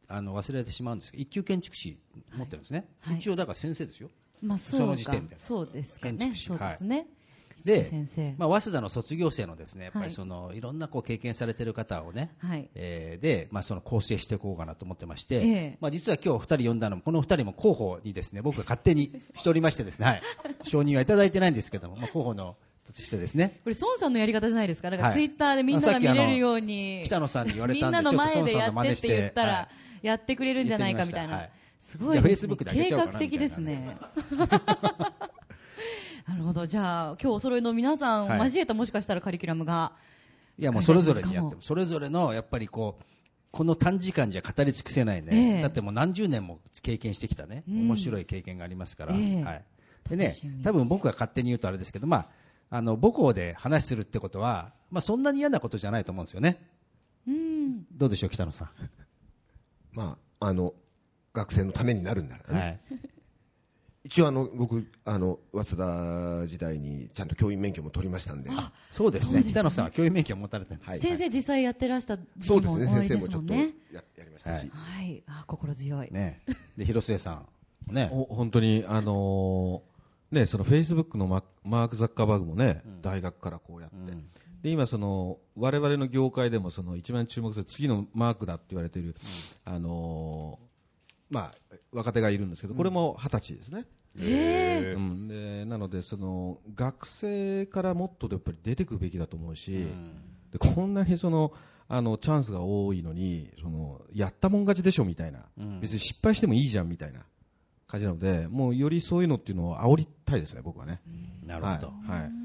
[0.08, 1.98] あの忘れてしまうんですけど一級建築士
[2.36, 3.16] 持ってるんですね、はい。
[3.16, 4.10] 一応だから先生ですよ。
[4.42, 5.38] まあそうそかの時点で。
[5.38, 6.44] そうですか建ね築士。
[6.48, 7.06] そうですね、で市
[7.64, 12.68] 木先生、まあ、早稲田の卒業生のですねやっぱはいりその、い、ろんなこう経験されている方をね、はい。
[12.74, 15.78] えーで、まあ、その構成していこうかなと思ってまして、ええ。
[15.80, 20.22] まあ、実は今日2人呼んだのもこの2人も候補にですね僕が勝手にしておりましてですね、はい、
[20.64, 23.60] 承認はいただいてないんですけども、まあ、候補のとしてですね。
[23.64, 24.90] これ孫さんのやり方じゃないですか？
[24.90, 25.14] なんかはい。
[25.14, 29.68] ツイッターでみんなが見れるように北野さんに言われみたんでんなの前でやってってて言ったら、は
[30.02, 30.06] い。
[30.06, 31.50] やってくれるんじゃないかみたいな、はい。
[31.80, 33.96] すごいじゃあ Facebook で上げ計ちゃおうかな画的ですね
[36.26, 36.66] なるほど。
[36.66, 39.92] じゃあ今日お揃いの皆さんを交えたもしかしたらカリキュラムが、
[40.58, 41.62] いやもうそれぞれにやってかも。
[41.62, 43.04] それぞれのやっぱりこう
[43.50, 45.62] この短時間じゃ語り尽くせないね、ええ。
[45.62, 47.88] だってもう何十年も経験してきたね、うん。
[47.88, 49.44] 面白い経験がありますから、ええ。
[49.44, 49.64] はい、
[50.08, 52.16] でね多分僕が勝手に言うとあれですけど、ま
[52.70, 56.66] あ、あの母校で話するってことは、まあ、そんなに嫌なことじゃないと思うんですよね。
[57.28, 57.84] うん。
[57.92, 58.68] どうでしょう北野さん。
[59.92, 60.74] まあ、あの
[61.32, 63.00] 学生のためになるんだらね、はい。
[64.04, 65.76] 一応あの僕あの早稲
[66.42, 68.50] 田時代にちゃんと教員免許も取りましたんで
[68.90, 69.26] そうですね。
[69.26, 70.80] そうですね北野さんは教員免許を持たれてる。
[70.82, 73.54] はい先生実際やってらした時期もそうですね先生もちょっと。
[73.54, 75.22] ややりましたし、はい。
[75.26, 76.08] あ、心強い。
[76.12, 76.42] ね。
[76.76, 77.42] で、広末さ
[77.90, 77.94] ん。
[77.94, 78.08] ね。
[78.12, 84.12] ほ本当に、あのーね、そのフェイスブックのママーク・ザッカーバーグもね、大学からこうやって、
[84.62, 89.14] で今その、我々の業界でもその一番注目する次のマークだって言われている、
[89.64, 90.73] あのー
[91.34, 93.86] まあ、若手がいるんですけど、これも二十歳ですね。
[94.20, 99.88] えうん、でなのでその学生からもっとやっぱり出てくべきだと思うし、
[100.52, 101.52] でこんなにその
[101.88, 105.40] あのチャンスが多いのにそのやったもん勝ちでしょみたいな、
[105.80, 107.20] 別に失敗してもいいじゃんみたいな。
[107.86, 111.00] 感じなのでもうよりそういうのっていうのを煽りたいですね僕はね。
[111.44, 111.88] なるほど。
[112.08, 112.20] はい。
[112.22, 112.43] はい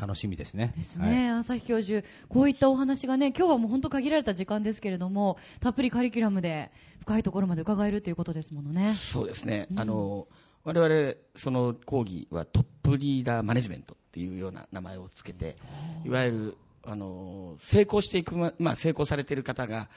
[0.00, 0.72] 楽しみですね。
[0.76, 8.94] ですね、朝日教授、こういったお話がね、今日はもう本当限られた時間ですけれども、たっぷりカリキュラムで深いところまで伺えるということですものね。
[8.94, 10.26] そうですね、あの
[10.64, 15.56] 我々その講義はトップリーダーマネジメントっていうような名前をつけて
[16.04, 19.88] いわゆるあの成功していく、ままあ、成功されている方がやっ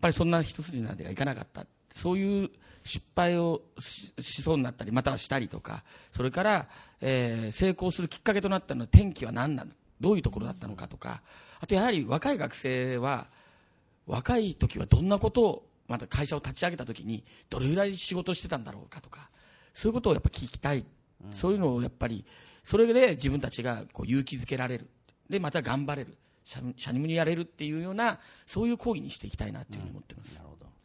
[0.00, 1.66] ぱりそんな一筋縄ではいかなかった。
[1.94, 2.50] そういう
[2.84, 5.82] 失敗をししそうになったりまたはしたりとか
[6.14, 6.68] それから、
[7.00, 9.70] えー成功するきっかけとなったのは転機は何なの？
[10.00, 11.22] どういうところだったのかとか。
[11.60, 13.26] あとやはり若い学生は
[14.06, 19.30] 若い時はどんなことをまた会社を立ち上げた時にどれぐらい仕事をしてたんだろうかとか
[19.72, 20.84] そういうことをやっぱ聞きたい、
[21.30, 22.24] そういうのをやっぱり
[22.64, 24.90] それで自分たちがこう勇気づけられる。
[25.30, 26.18] でまた頑張れる。
[26.44, 30.38] しゃにむにやれるっていうようなそういう講義にしていきたいなというふうに思ってます、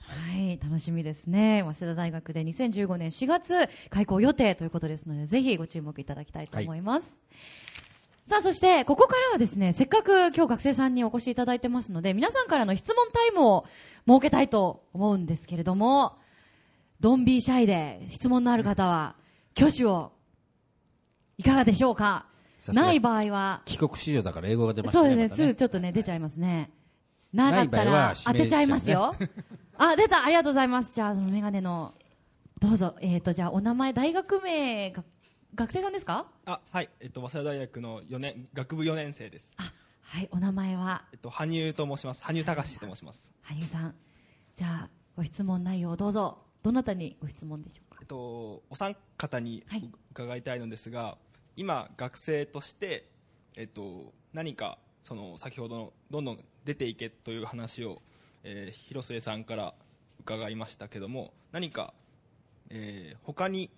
[0.10, 1.62] はい、楽しみですね。
[1.64, 7.20] 早稲田大学で2015年4月開校予定ということですので、ぜひご注目いただきたいと思います。
[8.26, 13.66] さあ、そして、ここからはですね、せっかく今日学生さんにお越しいただいてますので、皆さんからの質問タイムを
[14.08, 16.18] 設けたいと思うんですけれども、
[17.00, 19.16] ドンビーシャイで質問のある方は、
[19.58, 20.12] 挙手を、
[21.38, 22.28] いかがでしょうか？
[22.68, 25.10] ない場合は、帰国子女だから英語が出ましたね。
[25.10, 26.72] そうですね、またすぐちょっとね、出ちゃいますね。
[27.34, 29.16] なかったら当てちゃいますよ。
[29.78, 30.26] あ、出た。
[30.26, 30.96] ありがとうございます。
[30.96, 31.94] じゃあ、そのメガネの、
[32.60, 32.96] どうぞ。
[33.02, 35.04] えっ、と、じゃあ、お名前、大学名が、
[35.56, 36.28] 学生さんですか？
[36.46, 42.24] あはい、えっと、早稲田大学の4年学部4年生です、あ、はい、お名前は、えっと、羽生と申します。
[42.24, 43.96] 羽生隆と申します、羽生さん。
[44.56, 46.44] じゃあ、ご質問内容をどうぞ。
[46.62, 47.98] どなたにご質問でしょうか？
[48.02, 49.90] えっと、お三方にはい。
[50.12, 51.18] 伺いたいのですが、
[51.56, 53.10] 今学生として、
[53.56, 58.00] えっと、何かその先ほどのどんどん出ていけという話を、
[58.44, 59.74] えー広末さんから
[60.20, 61.96] 伺いましたけども何か、
[62.70, 63.72] えー他に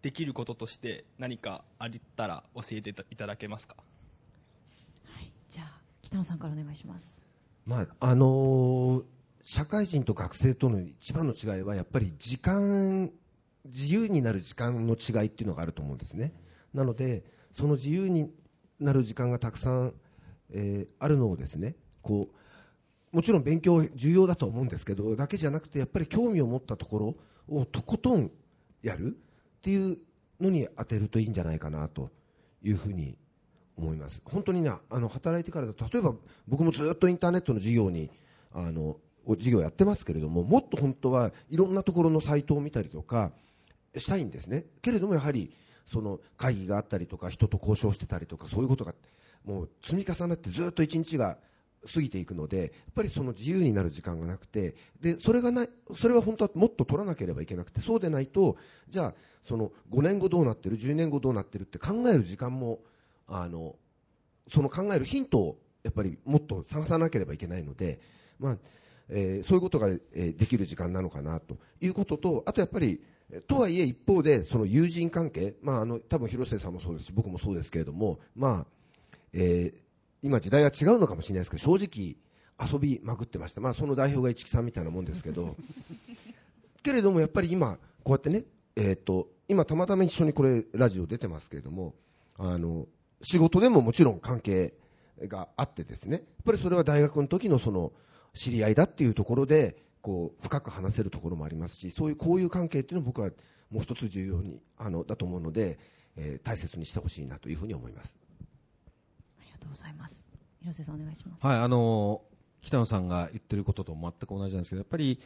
[0.00, 3.76] できることとして何かあったら教えていたいただけますか？
[5.04, 5.30] はい。
[5.50, 7.20] じゃあ、北野さんからお願いします。
[7.66, 9.04] まああのー
[9.42, 13.10] 社会人と学生との一番の違いはやっぱり時間
[13.66, 16.32] 自由になる時間の違いっていうのがあると思うんですね
[16.74, 18.30] なのでその自由に
[18.80, 19.94] なる時間がたくさん、
[20.50, 22.28] えーあるのをですねこ
[23.12, 27.16] うもちろん勉強重要だと思うんですけどだけじゃなくてやっぱり興味を持ったとこ
[27.48, 28.30] ろをとことん
[28.82, 29.16] やる
[29.58, 29.98] っていう
[30.40, 32.10] のに当てるといいんじゃないかなと
[32.62, 33.16] いうふうに
[33.76, 34.20] 思います。
[34.24, 36.14] 本当にねあの働いてからだと例えば
[36.46, 38.10] 僕もずっとインターネットの授業に
[38.52, 43.32] あの授業やってますけれどももっと本当はいろんなところのサイトを見たりとか
[43.96, 44.64] したいんですね。
[44.82, 45.50] けれどもやはり
[45.86, 48.94] その会議があったりとか人と交渉してたりとかそういうことが
[49.44, 51.38] もう積み重なってずっと一日が
[51.92, 58.56] 過ぎていくのでやっぱりその自由になる時間がなくてでそれがないそれは本当はもっと取らなければいけなくてそうでないと
[58.88, 59.14] じゃあ
[59.46, 62.80] その5年後どうなってる10年後どうなってるって考える時間も
[63.26, 63.76] あの
[64.52, 68.00] その考えるヒントをやっぱりもっと探さなければいけないので、
[68.38, 68.56] まあ
[69.08, 71.56] えーそういうことが、えーできる時間なのかなと。
[71.80, 73.00] いうこととあとやっぱり
[73.46, 78.66] とはいえ一方でその友人関係、まあ、あの多分広末さんもそうですし僕もそうですけれども、まあ
[79.32, 79.87] えー
[80.22, 82.16] 今時代は違うのかもしれないですけど正直
[82.60, 85.56] 遊びまくってました、まあ、その代表が市木さんみたいなもんですけど。
[86.82, 88.44] けれどもやっぱり今こうやってね、
[88.76, 91.94] えー、と今たまたま一緒にこれラジオ出てますけれども
[92.36, 92.86] あの
[93.20, 94.74] 仕事でももちろん関係
[95.20, 96.16] があってですね。
[96.16, 97.92] やっぱりそれは大学の時のその
[98.34, 103.30] 知り合いだっていうところでこう深く話せるところもありますしそういう交友関係っていうのを僕は
[103.70, 105.78] もう一つ重要にあのだと思うので、
[106.16, 108.14] えー大切にしてほしいなというふうに思います。
[109.68, 110.24] とうございます。
[110.60, 111.46] 広瀬さんお願いします。
[111.46, 112.22] はい、あの
[112.62, 115.20] 北野さんが言ってることと全く同じなんですけど、やっぱり、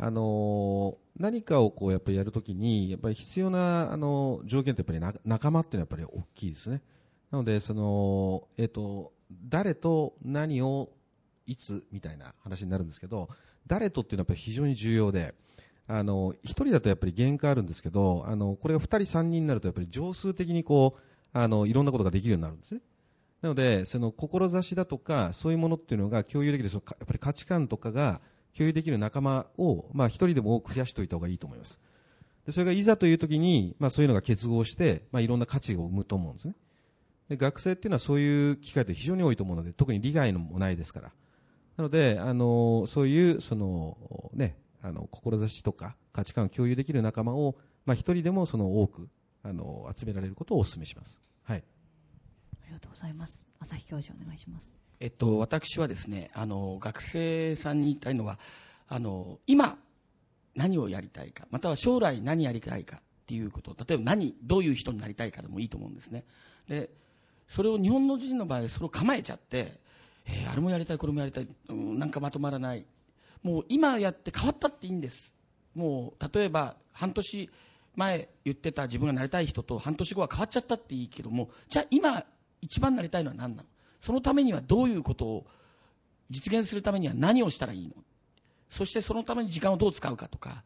[0.00, 6.80] あの何かをこうやっぱりやるときに、やっぱり必要なあの条件ってやっぱり仲間っていうのはやっぱり大きいですね。
[7.30, 9.12] なので、そのえっ、と
[9.48, 10.90] 誰と何を
[11.46, 13.28] いつみたいな話になるんですけど、
[13.66, 15.34] 誰とっていうのはやっぱり非常に重要で、
[15.88, 21.00] あの1人だとやっぱり限界あるんですけど、あのこれが2人、3人になるとやっぱり常数的にこう
[21.32, 22.80] あのいろんなことができるようになるんですね。
[23.40, 28.20] なので、その志だとかそういうものっていうのが共有できる、そのやっぱり価値観とかが
[28.56, 31.80] 共有できる仲間を、まあ、一人でも多く増やしておいた方がいいと思います。
[32.46, 36.54] でそれがいざという時に、まあ、そういうのが結合して、まあ、いろんな価値を生むと思うんですね。
[37.28, 41.12] で学生っていうのはそういう機会って非常に多いと思うので、特に利害のもないですから。
[41.76, 43.96] なので、あのそういうその、
[44.32, 49.08] ね、あの志とか価値観を共有できる仲間を、まあ、一人でもその多く
[49.42, 51.20] あの集められることをお勧めします。
[52.68, 53.46] ありがとうございます。
[53.60, 54.76] 朝日教授お願いします。
[55.00, 58.38] えっと、私はですねあの学生さんに言いたいのは
[58.88, 59.78] あの今
[60.54, 66.24] 何をやりたいかまたは将来何やりたいかっていうこと例えば何どういう人になりたいかでもいいと思うんですね
[66.68, 66.90] で
[67.48, 69.78] それを日本の人の場合それを構えちゃって、
[70.26, 72.84] えーあれもやりたいこれもやりたい、うん、なんかまとまらない
[73.42, 75.32] もう今やって変わったっていいんです
[75.74, 77.48] もう例えば半年
[77.94, 82.24] 前言ってた自分がなりたい人と半年後は変わっちゃったっていいけどもじゃあ今
[82.60, 83.68] 一番なりたいのは何なの？
[84.00, 85.46] そのためにはどういうことを
[86.30, 87.94] 実現するためには何をしたらいいの？
[88.70, 90.64] そしてそのために時間をどう使うかとか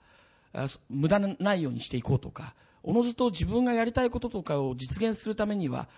[0.91, 5.89] 無駄ないようにしていこうとかおのずと自分がやりたいこととかを実現するためには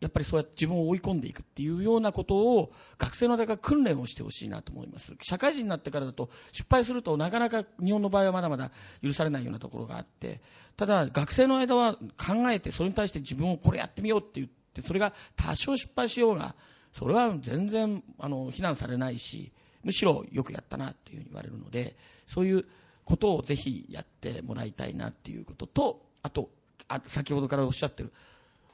[0.00, 5.12] やっぱりそうやって自分を追い込んでいくっていうようなことを学生の間から訓練をしてほしいなと思います。
[5.20, 8.70] 社会人になってからだと失敗するとなかなか日本の場合はまだまだ
[9.02, 10.40] 許されないようなところがあって
[10.76, 16.54] ただ学生の間は考えてそれに対して自分をこれやってみようって言ってそれが多少失敗しようが
[16.92, 19.52] それは全然あの非難されないし
[19.84, 22.64] むしろよくやったなっていうふうに言われるのでそういう
[23.04, 26.50] ことをぜひやってもらいたいなっていうこととあと
[26.88, 28.12] あ先ほどからおっしゃってる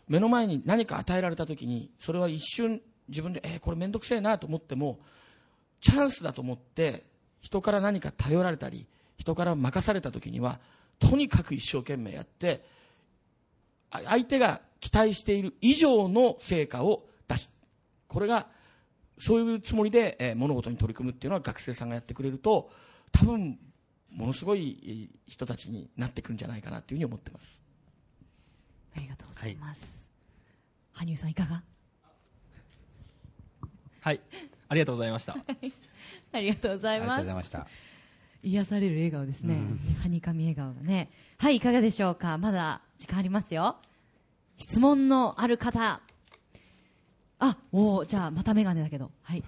[0.08, 4.98] 目の前に何か与えられた時にそれは一瞬自分で、えーこれ面倒くせえなと思っても
[5.80, 7.04] チャンスだと思って
[7.40, 8.86] 人から何か頼られたり
[9.18, 10.60] 人から任された時には
[10.98, 12.64] とにかく一生懸命やって
[13.90, 17.50] 相手が期待している以上の成果を出す
[18.06, 18.48] これが
[19.16, 22.70] そういうつもりで、えー物事に取り組むっていうのは学生さんがやってくれると
[23.10, 23.58] 多分
[24.12, 27.62] ものすごいえー人たちになってくるんじゃないかなというふうに思ってます
[28.94, 30.10] ありがとうございます。
[30.92, 31.62] 羽生さんいかが？
[34.02, 34.20] はい
[34.68, 35.34] ありがとうございました
[36.32, 37.34] ありがとうございますありがとうござい。
[37.36, 37.66] ました。
[38.42, 39.58] 癒される笑顔ですね。
[40.02, 41.10] はにかみ笑顔がね。
[41.38, 42.36] はい、いかがでしょうか？
[42.36, 43.76] まだ時間ありますよ。
[44.58, 46.00] 質問のある方。
[47.38, 49.10] あ、おーじゃあまたメガネだけど。
[49.22, 49.44] はい。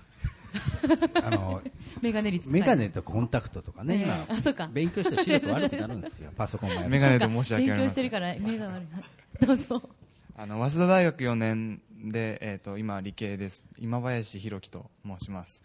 [1.23, 1.63] あの、
[2.01, 9.47] メガネ率メガネとコンタクトとかね、ええ今あそうか、勉強して視力悪くなるんですよ、 パソコンもやるとメガネで申し訳あり勉強ませんしてるから目が悪い。
[9.47, 9.91] どうぞ。
[10.39, 11.81] あの早稲田大学4年
[12.11, 15.63] で、えー、と今理系です今林弘樹と申します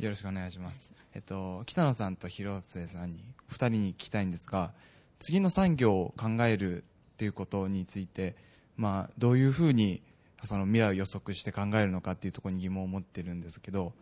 [0.00, 4.72] よろしくお願いします、えっと、北野さんと広末さんに2人に聞きたいんですが
[5.20, 6.84] 次の産業を考えるっ
[7.18, 8.34] ていうことについて、
[8.80, 10.00] まあ、どういうふうに
[10.42, 13.92] その未来を予測して考えるのかっていうところに疑問を持ってるんですけど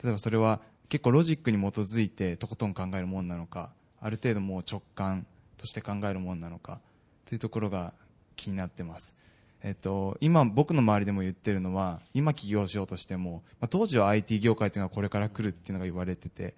[0.00, 3.70] 例えばそれは結構ロジックに基づいてとことん考えるものなのか
[4.00, 5.26] ある程度もう直感
[5.56, 6.78] として考えるものなのか
[7.26, 7.92] というところが
[8.36, 9.16] 気になってます。
[9.60, 16.54] えっと、今、僕の周りでも言ってるのは今起業しようとしても、まあ、当時は IT 業界というのがこれから来るっていうのが言われてて、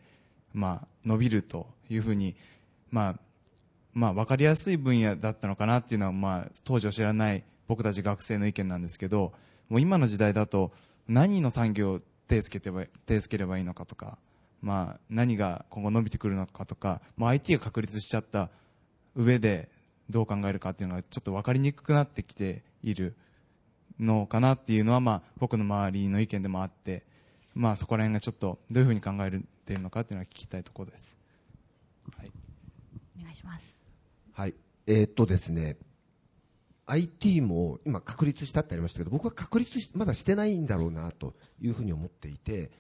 [0.53, 2.37] まあ、伸びるというふうに、
[2.91, 3.20] まあ
[3.95, 9.32] まあ、分かりやすい分野だったのかなっていうのは、まあ、当時を知らない僕たち学生の意見なんですけど
[9.68, 10.72] もう今の時代だと
[11.06, 14.18] 何の産業を手つけてば手つければいいのかとか、
[14.60, 18.50] まあ、何が今後伸びてくるのかとか、もう IT が確立しちゃった
[19.14, 19.68] 上で
[20.08, 23.14] どう考えるかっていうのがちょっと分かりにくくなってきている
[24.00, 27.04] のかなっていうのは、まあ、僕の周りの意見でもあって、
[27.54, 29.30] まあ、そこら辺がちょっとどういうふうに考え
[29.64, 31.16] ているのかっていうのは聞きたいところです。
[32.16, 32.32] はい
[33.20, 33.80] お願いします。
[34.32, 34.54] はい。
[34.86, 35.76] えーっとですね、
[36.91, 42.70] IT も今確立したってありましたけど、僕は確立しまだしてないんだろうなというふうに思っていて、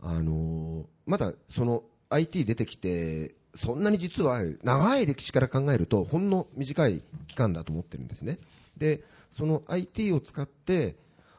[0.00, 8.38] あのまだその IT 出てきて、そんなに実は長い歴史から考えると、ほんの短い期間だと思ってるんですね。
[8.76, 9.02] で、
[9.36, 10.96] その IT を使って、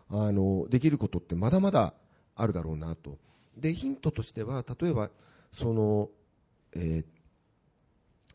[0.10, 1.94] あのできることってまだまだ
[2.36, 3.18] あるだろうなと。
[3.58, 5.10] で、ヒントとしては、例えば、
[5.54, 6.10] その、
[6.74, 7.14] えー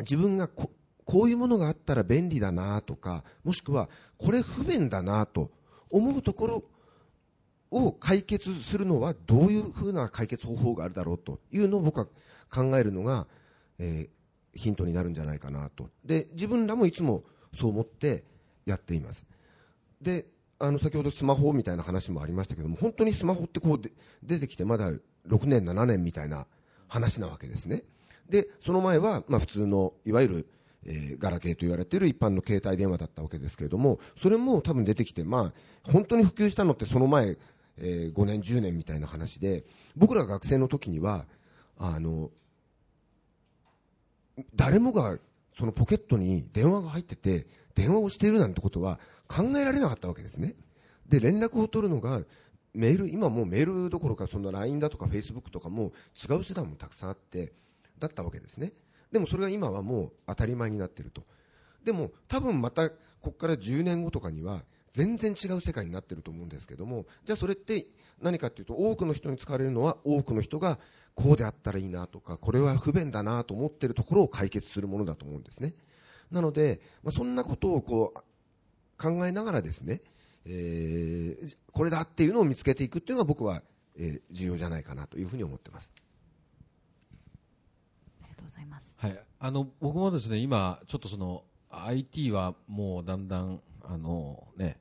[0.00, 0.70] 自分がこ
[1.08, 3.88] こういうものがあったら便利だなとかもしくは
[4.18, 5.50] これ不便だなと
[5.90, 6.64] 思うところ
[7.70, 12.06] を解決するのはどういうふうな解決方法があるだろうというのを僕は
[12.52, 13.26] 考えるのが、
[13.78, 14.18] えー
[14.58, 15.88] ヒントになるんじゃないかなと。
[16.04, 17.22] で自分らもいつも
[17.54, 18.24] そう思って
[18.66, 19.24] やっています。
[20.02, 20.26] で
[20.58, 23.92] あの先ほどスマホみたいな話もありましたけども本当にスマホってこうで
[24.22, 25.00] 出てきてまだ6
[25.44, 26.46] 年7年みたいな
[26.88, 27.84] 話なわけですね。
[28.28, 30.48] でその前は、まあ、普通のいわゆる、
[30.84, 35.52] えーガラケーと言われている一般の携帯電話だったわけですけれどもそれも多分出てきて、ま
[35.84, 37.36] あ、本当に普及したのってその前、
[37.78, 39.64] えー5年10年みたいな話で
[39.96, 41.26] 僕らが学生の時には
[41.76, 42.30] あの
[44.54, 45.18] 誰もが
[45.58, 50.54] そのポケットに電話が入ってて電話をしているなんてことは考えられなかったわけですね。
[51.08, 52.22] で連絡を取るのが
[52.74, 57.52] メール今もうメールどころかそんな LINE だとか Facebook とかも違う手段もたくさんあって
[57.98, 58.72] だったわけですね。
[59.12, 61.24] でもそれが今はもう当たり前になっていると。
[61.84, 67.06] でも多分またここから10年後とかには全然違う世界になっていると思うんですけども。
[67.24, 67.86] じゃあそれって
[68.20, 70.78] 何かというと多くの人に使われるのは多くの人が
[71.14, 75.74] こうであったらいいなとかこれは不便だなと思っているところを解決するものだと思うんですね。
[76.30, 80.02] なので、まあ、そんなことをこう考えながらですね、
[80.44, 83.62] えーこれだっていうのを見つけていくっていうのが僕は、
[83.96, 85.90] えー重要じゃないかなというふうに思ってます。
[88.58, 88.94] ざいます。
[88.98, 94.78] はい、あの僕もですね今ちょっとその IT はもうだんだんあのね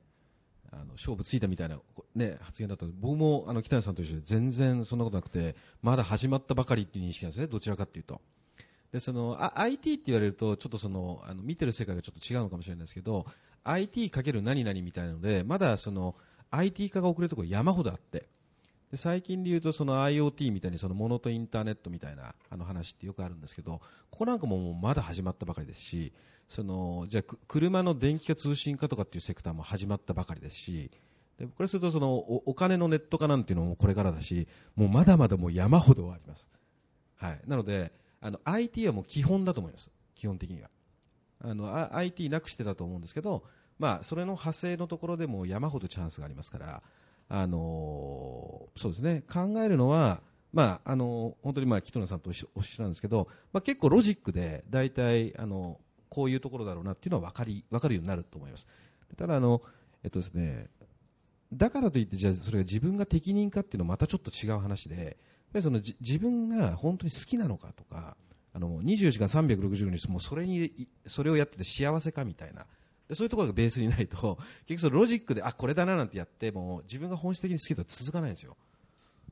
[0.70, 1.78] あの勝負ついたみたいな
[2.14, 8.20] ね発言だったんで僕もあの北谷さんと一緒で全然そんなことなくてまだ始まったばかりっていう認識なんですねどちらかっていうと。
[8.92, 13.26] でそのあ IT って言われるとちょっとそのあの見てる世界がちょっと違うのかもしれないですけど
[13.64, 16.14] IT かける何々みたいなのでまだその
[16.50, 18.26] IT 化が遅れるところ山ほどあって
[18.90, 23.80] で最近で言うとその IoT みたいにそのものとインターネットみたいなあの話ってよくあるんですけど
[24.10, 26.12] ここなんかもうまだ始まったばかりですし
[26.48, 30.90] そのじゃ車の電気化通信化とかっていうセクターも始まったばかりですし
[31.38, 36.48] でこれするとそのお金のネット化なんていうのもこれからだしもうまだまだもう山ほどあります、
[37.16, 39.90] はい、なのであの IT はもう基本だと思います。
[40.14, 40.70] 基本的には。
[41.40, 43.44] あの IT なくしてたと思うんですけど、
[43.78, 46.82] まあ、それの派生のところでも山ほどチャンスがありますから、
[47.28, 50.22] あのそうですね考えるのは、
[50.52, 58.66] まああの本当にまあ北野さんとおっしゃるんですけど、まあ、結構ロジックで大体、あのこういうところだろうなっていうのは分かり分かるようになると思います。
[59.16, 59.62] ただあの、
[60.02, 60.68] えっとですね、
[61.52, 65.14] だからといってじゃそれが自分が適任かっていうのはまたちょっと違う話でやっ
[65.52, 68.16] ぱりそのじ自分が本当に好きなのかとか
[68.52, 72.66] あの24時間360日もうそれにそれをやってて幸せかみたいな
[73.08, 78.56] でそういうところがベースにないと 結局そのロジックであこれだななんてやっても自分が本質的に好きだと続かないんですよ。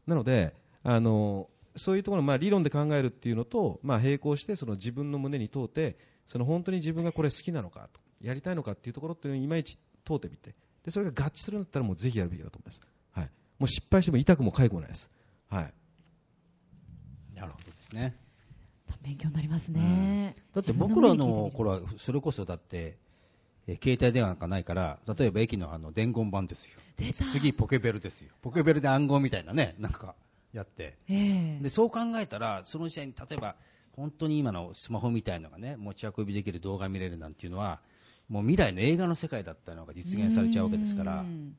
[0.06, 10.54] なのであのそういうところまあ理論で考えるっていうのと、まあ、並行してその自分の胸に通ってその本当に自分がこれ好きなのかとやりたいのかっていうところっていうのをいまいち通ってみて
[10.84, 12.80] でそれが合致するんだったらもうぜひやるべきだと思います、
[13.12, 15.10] はい、もう失敗しても痛くも痒くもないです、
[15.50, 15.74] はい、
[17.34, 18.16] なるほどですね。
[19.02, 20.34] 勉強になりますね。
[20.52, 22.98] だって僕らの頃はそれこそだって、
[23.66, 26.78] えー携帯電話なんかないから例えば駅のあの伝言板ですよ。
[27.12, 28.30] 次ポケベルですよ。
[28.42, 30.14] ポケベルで暗号みたいなねなんか
[30.52, 30.96] やって。
[31.08, 31.62] ええ。
[31.62, 33.56] でそう考えたらその時代に例えば
[33.96, 37.80] 本当に今のスマホみたいのがね持ち運びできる動画見れるなんていうのは
[38.28, 41.20] もう未来の映画の世界だったのが実現されちゃうわけですから。
[41.20, 41.56] うん。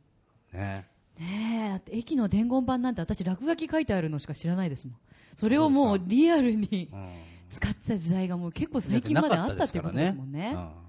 [0.53, 0.85] ね。
[1.19, 4.95] ねえだって駅の伝言板なんて私落書き書いてあるのしか知らないですもん。
[5.37, 6.89] それをもうリアルに
[7.49, 10.53] 使ってた時代がもう結構最近まであったっていうことですもんね。
[10.55, 10.86] うん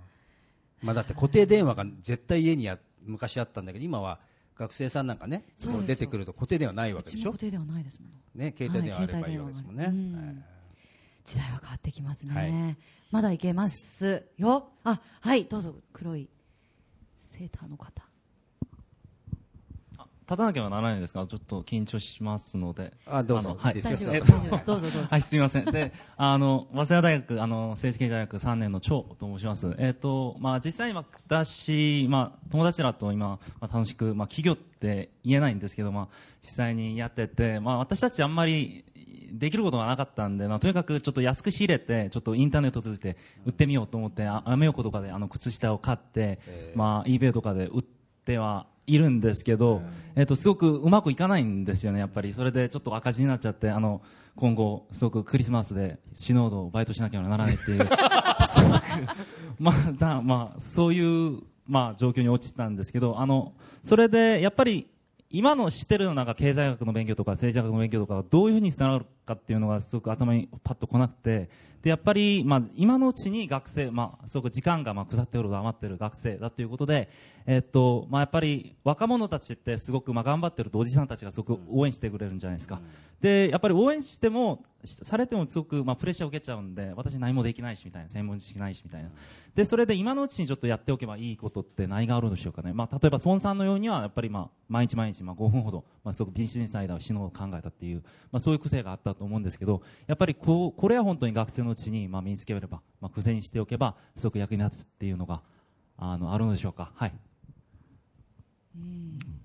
[0.83, 4.19] まあ、だって固定電話が絶対家にや昔あったんだけど今は
[4.57, 5.45] 学生さんなんかね
[5.87, 7.33] 出てくると固定電話ないわうけでしょ？
[7.33, 9.91] 固定ではないですもんね携帯電話あればいいわけですもんね、は
[10.33, 10.37] い。
[11.25, 12.77] 時代は変わってきますね、はい。
[13.11, 14.69] まだいけますよ。
[14.85, 15.75] あはいどうぞ。
[15.93, 16.29] 黒い
[17.21, 18.08] セーターの方
[20.29, 22.93] 立たなければならないんですが、ちょっと緊張しますので。
[23.07, 24.07] あどうぞのはいどうぞ
[24.67, 25.65] どうぞはい、すみません。
[25.65, 29.75] で、あの、早稲田大学、あの、政治経済大学3年の張と申します。
[29.79, 36.09] えっ、と、まあ、実際今、私、まあ、友達らと今、まあ、楽しく、まあ、企業って言えないんですけど、まあ、
[36.43, 38.85] 実際にやってて、まあ、私たちあんまり、
[39.31, 43.17] できることがなかったんで、まあ、とにかくちょっと安く仕入れて、ちょっとインターネットを通じて
[43.47, 46.39] 売ってみようと思って、あアメ横とかであの靴下を買って、
[46.75, 47.98] まあ、eBay とかで売って
[48.37, 49.81] はいるんですけど、
[50.17, 52.33] えっと、すごくうまくいかないんですよね、やっぱり。
[52.33, 54.03] それでちょっと赤字になっちゃって、あの、
[54.35, 57.79] 今後、すごくクリスマスで死のうとバイトしなきゃならないっていう、
[58.49, 58.83] すごく、
[59.59, 63.53] まあ、じゃあ、まあ、そういう、まあ、状況に陥ったんですけど、あの、
[63.83, 64.89] それで、やっぱり、
[65.31, 71.51] 今の知ってるなんか経済学の勉強とか政治学の勉強とかがどういうふうにつながるかっていうのがすごく頭にパッと来なくて
[71.83, 77.11] でやっぱり、まあ、今のうちに学生、まあ、すごく時間がまあ腐っておる余っている学生だということで、
[77.51, 82.79] えっとまあ、やっぱり若者たちってすごくまあ頑張ってるとおじさんたちがすごく応援してくれるんじゃないですか、
[83.23, 89.09] でやっぱり応援してもされてもすごくまあプレッシャーを受けちゃうんで私何もできないしみたいな専門知識ないしみたいな。
[89.55, 105.41] でそれで今のうちにちょっとやっておけばいいことって何があるんでしょうかね、まあ、例えば孫さんのようにはやっぱりまあ毎日毎日まあ5分ほど、まあ、すごくビジネスアイデアを死のうと考えたっていう、まあ、そういう癖があったと思うんですけどやっぱりこうこれは本当に学生のうちにまあ身につければ、まあ、癖にしておけばすごく役に立つっていうのが
[105.97, 106.93] あのあるのでしょうか。
[106.95, 107.13] はい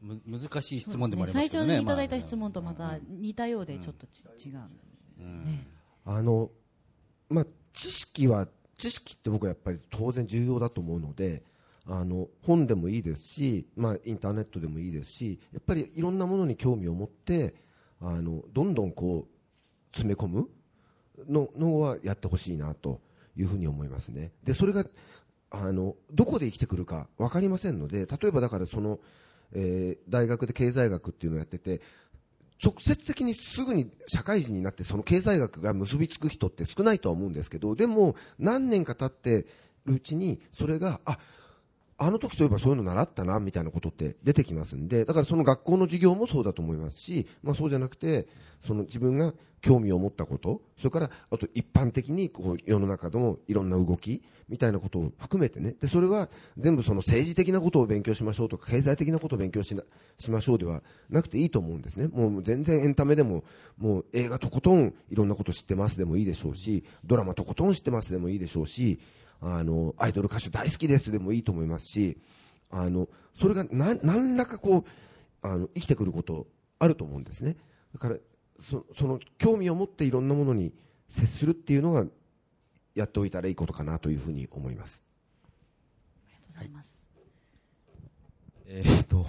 [0.02, 4.56] む難しい質問でもありますけどね最初にいただいた質問とまた似たようでちょっとち、違う、
[5.18, 5.68] ね。
[6.06, 6.50] あの
[7.30, 11.44] まあ、知識は知識って僕はやっぱり当然重要だと思うので
[11.86, 17.56] あの本でもいいですし、まあ、インターネットでもいいですしやっぱりいろんなものに興味を持って
[18.02, 20.50] あのどんどんこう詰め込む
[21.28, 23.02] ののはやってほしいなと
[23.38, 24.32] いうふうに思いますね。
[24.44, 24.86] でそれが
[25.52, 29.00] あのどこで生きてくるか分かりませんので例えばだからその、
[29.54, 31.82] えー大学で経済学っていうのをやってて
[32.64, 39.47] 直接的にすぐに社会人になってその経済学が結びつく人って少ないとは思うんですけどでも何年か経って
[39.86, 41.18] るうちにそれがあ
[42.06, 48.28] あの時そういえばそういうの習ったなみたいなことって出てきますんでだからその学校の授業もそうだと思いますし、まあ、そうじゃなくて
[48.62, 55.74] その自分が興味を持ったことそれからあと一般的にこう世の中のいろんな動きみたいなことを含めてね。
[55.80, 56.28] でそれは
[56.58, 59.84] 全部その政治的なことを勉強しましょうとか経済的なことを勉強しな
[60.20, 62.10] しましょうではなくていいと思うんですね。
[62.10, 63.45] もう全然エンタメでも
[63.78, 68.99] もう映画とことんいろんなこと知ってますでもいいでしょうしドラマとことん知ってますでもいいでしょうし
[69.46, 71.12] あのアイドル歌手大好きです。
[71.12, 72.18] でもいいと思いますし
[72.70, 76.48] あのそれが何何らかこうあの生きてくること
[76.80, 77.58] あると思うんですね。
[77.94, 78.16] だから
[78.60, 80.74] そその興味を持っていろんなものに
[81.10, 82.06] 接するっていうのが
[82.96, 85.02] やっておいたらいいことかなというふうに思います。
[86.26, 87.04] ありがとうございます。
[88.66, 89.26] えーっと、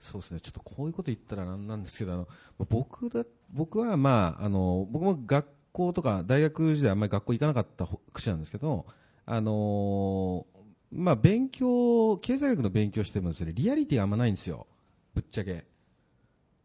[0.00, 2.28] そうですね、ちょっとこういうこと言ったらなんなんですけど、あの
[2.68, 8.86] 僕だ僕は、まあ、あの僕も学校とか大学時代あんまり学校行かなかった口なんですけど、
[9.24, 10.46] あの
[10.90, 14.66] まあ、勉強、経済学の勉強してもですね、リアリティあんまないんですよ、
[15.14, 15.64] ぶっちゃけ。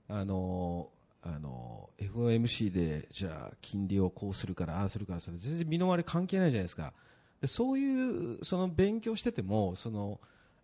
[0.10, 0.90] あの
[1.22, 6.94] あの FOMC でじゃあ金利をこうするからああするからそれ全然身の回り関係ないじゃないですか。
[7.42, 10.20] でそういうその勉強しててもその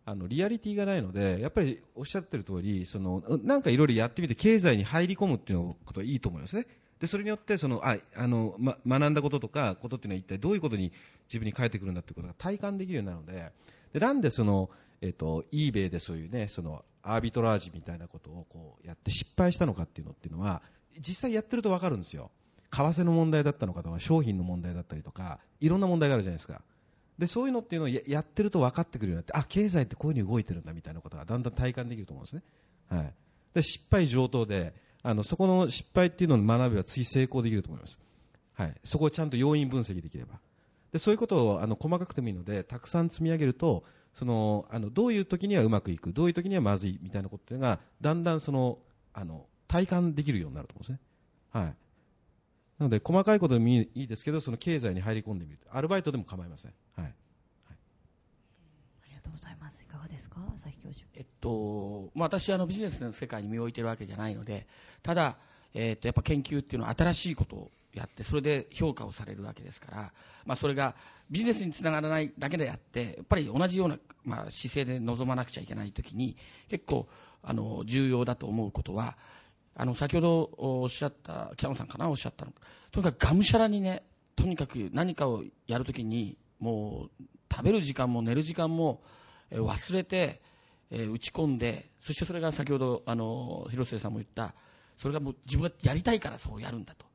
[0.05, 6.65] あのリアリティがないのでやっぱりおっしゃってる通りそのなんかいろいろやってみて経済に入り込むっていうことはいいと思いますね。
[7.03, 10.93] でそれによってそのああの、ま、学んだこととかことっていうのは一体どういうことに
[11.27, 13.51] 自分に返ってくるんだっていうことが体感できるようになるので
[13.91, 14.69] でなんでその、
[15.01, 20.61] えっと eBay でそういうねそのアービトラージみたいなことをこうやって失敗したのかっていうのっていうのは
[20.97, 22.31] 実際やってると分かるんですよ。
[22.71, 26.61] 為替の問題だったのかとか商品の問題だったりとかいろんな問題があるじゃないですか。
[27.17, 32.43] でそういうのっていうのをややってると分かってくるようになってあ経済ってこういうふうに動いてるんだみたいなことがだんだん体感できると思うんですね、
[32.87, 33.13] はい、
[33.53, 34.73] で失敗上等で
[35.03, 37.99] あのそこの失敗っていうのを学べば次成功できると思います、
[38.53, 40.39] はい、そこをちゃんと要因分析できれば。
[40.93, 43.83] でそういうことをあの細かくてもいいのでたくさん積み上げると
[44.13, 48.77] そのあのどういう時にはうまくいくどういう時にはまずいみたいなことがだんだんその
[49.11, 51.73] あの体感できるようになると思うんですね、はい、な
[52.85, 55.59] ので細かいことでもいいですけどその経済に入り込んでみる。
[55.71, 57.13] アルバイトでも構いません、はい、
[59.33, 59.83] ございます。
[59.83, 61.05] いかがですか、朝日教授。
[61.15, 64.67] えっとまあ、私あのビジネスの世界に身を置いてるわけじゃないので
[65.01, 65.37] ただ、
[65.73, 70.13] えっとやっぱ研究っていうのは新しいことをやってそれで評価をされるわけですから、
[70.45, 70.95] まあ、それが
[71.29, 76.37] ビジネスにつながらないだけであってやっぱり同じような、まあ、姿勢で臨まなくちゃいけないときに
[76.69, 77.07] 結構
[77.41, 79.17] あの重要だと思うことは
[79.75, 82.09] あの先ほどおっしゃった北野さんかな？
[82.09, 82.53] おっしゃったの
[82.91, 84.03] とにかくがむしゃらにね
[84.35, 89.01] とにかく何かをやるときにもう食べる時間も寝る時間も
[89.59, 90.41] 忘れて、
[90.89, 94.53] え打ち込んでそしてそれが先ほどあの広末さんも言った
[94.97, 97.05] それがもう自分がやりたいからそうやるんだと。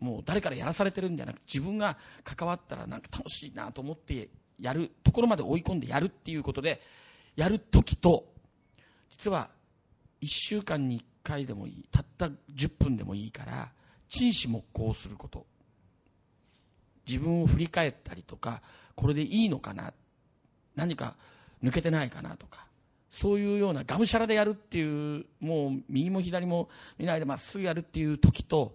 [0.00, 6.82] もう誰からやらされてるんじゃなくて自分が関わったらなんか楽しいなと思ってやるところまで追い込んでやるっていうことで
[7.36, 8.26] やる時と
[9.10, 9.50] 実は
[10.20, 13.70] 1週間に1回でもいいたった10分でもいいから
[14.08, 15.46] 陳志黙行すること。
[17.06, 18.62] 自分を振り返ったりとか
[18.94, 19.92] これでいいのかな。
[20.74, 21.16] 何か
[21.62, 22.66] 抜けてないかなとか
[23.10, 28.74] そういうようながむしゃらでやるっていうもう右も左も見ないでまっすぐやるっていう時と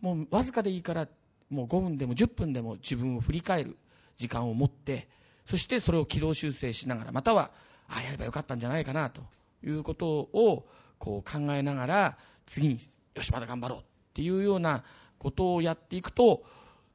[0.00, 1.08] もうわずかでいいから
[1.50, 3.78] もう5分でも10分でも自分を振り返る
[4.16, 5.08] 時間を持って
[5.46, 7.50] そしてそれを軌道修正しながらまたは
[7.88, 9.22] ああやればよかったんじゃないかなと
[9.64, 10.66] いうことを
[10.98, 12.78] こう考えながら次に
[13.14, 13.82] よしまだ頑張ろうっ
[14.12, 14.84] ていうような
[15.18, 16.44] ことをやっていくと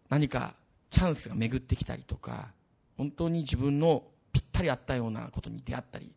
[0.10, 0.54] 何か
[0.92, 2.52] チャンスが巡ってきたりとか
[2.98, 4.04] 本当に自分の
[4.64, 6.12] り合ったようなことに出会ったり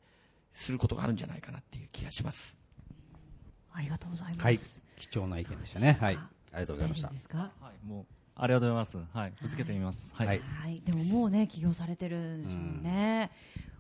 [0.55, 2.57] することがあるんじゃないかなっていう気がします
[3.77, 4.41] ありがとうございます。
[4.43, 4.59] はい。
[4.97, 5.99] 貴重な意見でしたね。
[6.01, 6.17] はい。
[6.17, 7.09] ありがとうございました。
[7.39, 7.51] は
[7.85, 8.99] い、もう、ありがとうございます。
[9.13, 10.15] はい、ぶつけてみます。
[10.15, 10.27] はい。
[10.27, 10.81] はいはい。
[10.81, 13.31] でももうね起業されてるんでしょうね。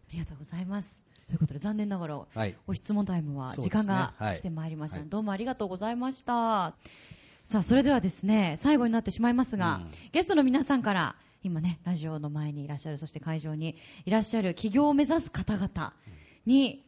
[0.08, 1.02] ありがとうございます。
[1.26, 6.74] ということで残念ながら、はいご質問タイムは時間がはい来てまいりました、はいどうもありがとうございました。
[7.44, 15.94] さあそれではですね最後になってしまいますが、うんゲストの皆さんから今ねラジオの前にいらっしゃるそして会場にいらっしゃる起業を目指す方々
[16.44, 16.84] に、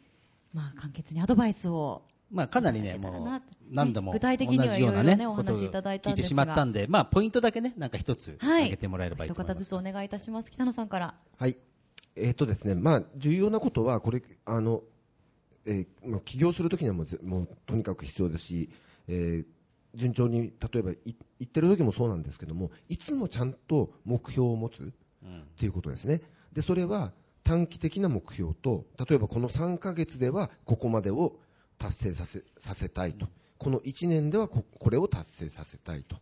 [0.53, 3.41] まあ簡潔にアドバイスをまあかなりね、もうな
[3.71, 6.45] 何度も具体的に同はいろいろねお話いただいた聞いてしんですが。
[6.47, 8.63] まったんで、まあポイントだけね、なんか一つはい。
[8.65, 9.59] 挙げてもらえればいい一と思います。
[9.59, 10.51] 方ずつお願いいたします。
[10.51, 11.15] 北野さんから。
[11.39, 11.57] はい。
[12.17, 14.83] えっ、とですね、まあ、重要なことは、これ、あの、
[15.65, 18.71] えーまあ、起業するときにはもうぜ、もう、とにかく必要ですし、
[19.07, 19.58] えー
[19.99, 20.97] 順調に、例えば、い
[21.41, 24.87] 行ってる時もそうなんですけども、いつもちゃんと目標を持つっ
[25.59, 26.23] ていうことですね。
[26.53, 31.39] で、それは、短期的な目標と、例えばこの3ヶ月では、ここまでを
[31.79, 33.29] 達成させ、させたいと。
[33.59, 36.17] この1年ではこ、これを達成させたいと。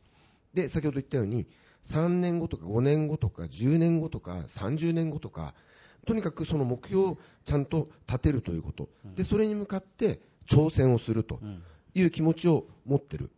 [0.55, 1.47] で、先ほど言ったように、
[1.85, 5.55] 3年後とか5年後とか10年後とか30年後とか、
[6.07, 8.89] とにかくその目標をちゃんと立てるということ。
[9.15, 11.41] で、それに向かって挑戦をすると
[11.95, 13.31] いう気持ちを持ってる。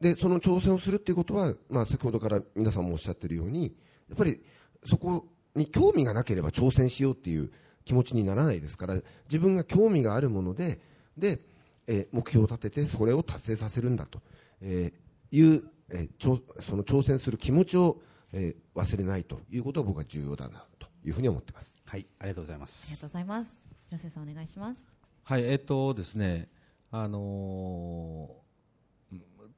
[0.00, 3.74] で、その挑戦をするっていうことは、まあ先ほどから皆さんもおっしゃってるように、
[4.08, 4.40] やっぱり
[4.84, 7.50] そこに興味がなければ挑戦しようっていう
[7.84, 8.94] 気持ちにならないですから、
[9.26, 10.80] 自分が興味があるもので、
[11.16, 11.40] で、
[11.86, 14.20] えー目標を立ててそれを達成させるんだと、
[14.60, 18.00] えーいう、えー挑その挑戦する気持ちを、
[18.32, 21.74] えー忘れないということが僕は重要だなというふうに思ってます。
[21.84, 22.84] はい、ありがとうございます。
[22.84, 24.82] ありがとうございます広瀬さんお願いします
[25.24, 26.48] はい、えっとですね、
[26.92, 28.47] あのーうん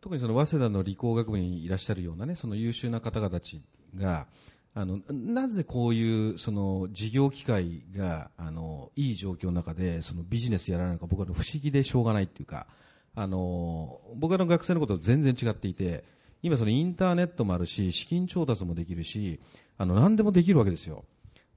[0.00, 3.62] 特にその早稲田の理工学部にいらっしゃるようなね、その優秀な方々たち
[3.96, 4.26] が、
[4.74, 12.66] あの、なぜこういう、その、事業機会が、あの、いい状況の中で、そのビジネスやらないのか、僕は不思議でしょうがないっていうか、
[13.14, 16.04] あの、僕の学生のことと全然違っていて、
[16.42, 19.40] 今そのインターネットもあるし、資金調達もできるし、
[19.76, 21.04] あの、何でもできるわけですよ。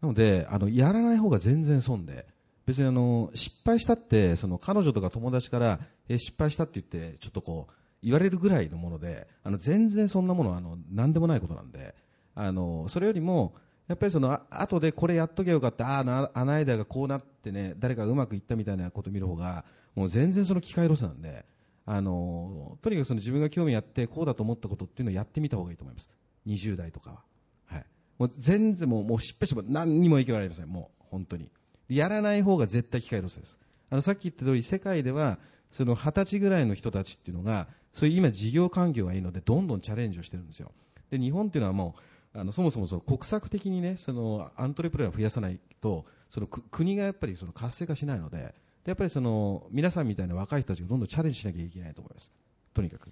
[0.01, 2.25] なので、あの、やらない方が全然損で、
[2.65, 5.79] 別にあの、失敗したって、その彼女とか友達から、
[6.09, 7.73] え、失敗したって言って、ちょっとこう、
[8.03, 11.95] 言われるぐらいのもので、あの、全然そんなものは、あの、何でもないことなんで、
[12.35, 13.55] あの、それよりも、
[13.87, 21.45] やっぱりその、あ後でこれやっとけよかった、ああ、あの間がこうなってね、誰かがうまくいったみたいなことを見る方が、もう全然その機械ロスなんで、
[21.85, 26.09] あの、とにかくその自分が興味あって、こうだと思ったことっていうのをやってみた方がいいと思います。
[26.47, 27.19] 20代とかは。
[27.65, 27.85] はい。
[28.17, 30.67] もう全然もう、もう失敗しても何にも影響ありません。
[30.67, 31.49] もう、本当に。
[31.89, 33.59] やらない方が絶対機械ロスです。
[33.89, 35.37] あの、さっき言った通り、世界では、
[35.73, 40.71] その二十歳ぐらいの人たちっていうのが、そういう今事業環境がいいので、どんどんチャレンジをしてるんですよ。
[41.09, 41.95] で、日本っていうのはも
[42.33, 48.53] う、あの、そもそもその国策的にね、その、アントレプレーナーを増やさないと、その、く国がやっぱりその活性化しないので、で
[48.85, 52.31] やっぱりその、皆さんみたいな若い人たちがどんどんチャレンジしなきゃいけないと思います。
[52.75, 53.11] とにかく。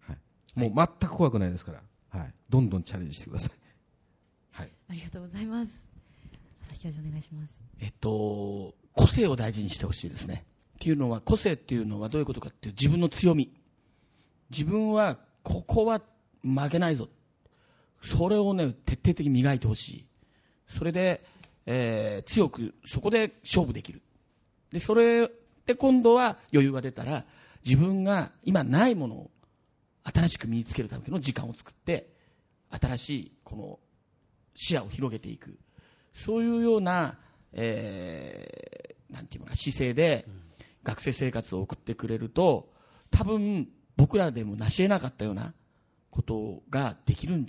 [0.00, 0.18] はい。
[0.56, 2.34] もう全く怖くないですから、はい。
[2.48, 3.52] どんどんチャレンジしてください。
[4.50, 4.72] はい。
[4.88, 5.82] ありがとうございます
[6.62, 10.44] 朝日教授お願いしますえっと、個性を大事にしてほしいですね。
[10.80, 13.52] っていうのは、個性っていうのはどういうことかっていう自分の強み。
[14.48, 16.00] 自分は、ここは
[16.42, 17.10] 負けないぞ。
[18.02, 20.06] それをね、徹底的に磨いてほしい。
[20.68, 21.22] それで、
[21.66, 24.00] えー強く、そこで勝負できる。
[24.72, 25.30] で、それ
[25.66, 27.26] で今度は余裕が出たら、
[27.62, 29.30] 自分が今ないものを
[30.02, 32.08] 新しく身につけるための時間を作って、
[32.70, 33.78] 新しいこの
[34.54, 35.58] 視野を広げていく。
[36.14, 37.18] そういうような、
[37.52, 40.24] えーなんていうか、姿勢で
[40.84, 42.72] 学生生活を送ってくれると、
[43.10, 45.52] 多分僕らでも成し得なかったような
[46.10, 47.46] ことができるん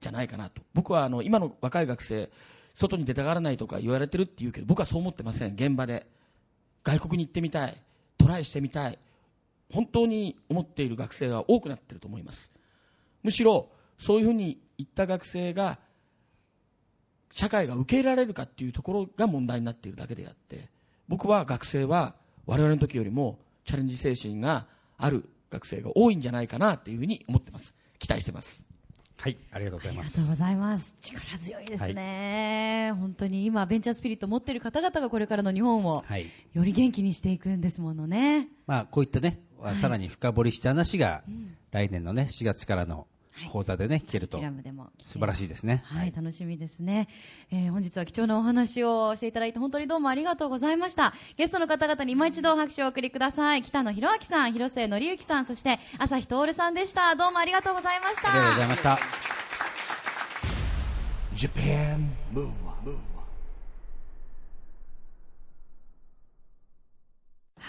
[0.00, 0.62] じゃないかなと。
[0.74, 2.30] 僕はあの、今の若い学生、
[2.74, 6.06] 外に出たがらないとか言われてるって言うけど、僕はそう思ってません、現場で。
[6.82, 7.76] 外国に行ってみたい、
[8.16, 8.98] トライしてみたい、
[9.72, 12.50] 本当に思っている学生が多くなってると思います。
[13.22, 15.78] むしろ、そういうふうに言った学生が、
[17.32, 20.70] 社会が受け入れられるかっていうところが問題になっているだけであって、
[21.06, 22.14] 僕は学生は
[22.50, 24.66] 我々の時よりもチャレンジ精神が
[24.98, 27.72] ある学生が多いんじゃないかなっていうふうに思ってます。
[28.00, 28.64] 期待してます。
[29.18, 30.30] はい、ありがとうございますありがとう。
[30.30, 30.96] ございます。
[31.00, 32.92] 力強いですね。
[32.98, 36.26] 本当に今、ベンチャースピリットを持っている方々がこれからの日本をはい。
[36.52, 38.48] より元気にしていくんですものね。
[38.66, 39.38] まあ、こういったね、
[39.80, 41.22] さらに深掘りした話が、
[41.70, 43.06] 来年のね、4月からの
[43.50, 44.38] 講座でね、聞けると。
[44.38, 45.82] キ、ラムでも聞け素晴らしいですね。
[45.86, 47.08] はい、楽しみですね、
[47.50, 51.14] えー本日は貴重なお話をしていただいて本当にどうもありがとうございました。
[51.36, 53.62] ゲストの方々に今一度拍手をお送りください。
[53.62, 57.14] 北野博明さん広末則之さんそして朝日徹さんでした。
[57.16, 58.32] どうもありがとうございました。
[58.32, 58.98] ありがとうございました。
[61.36, 63.10] Japan Move Up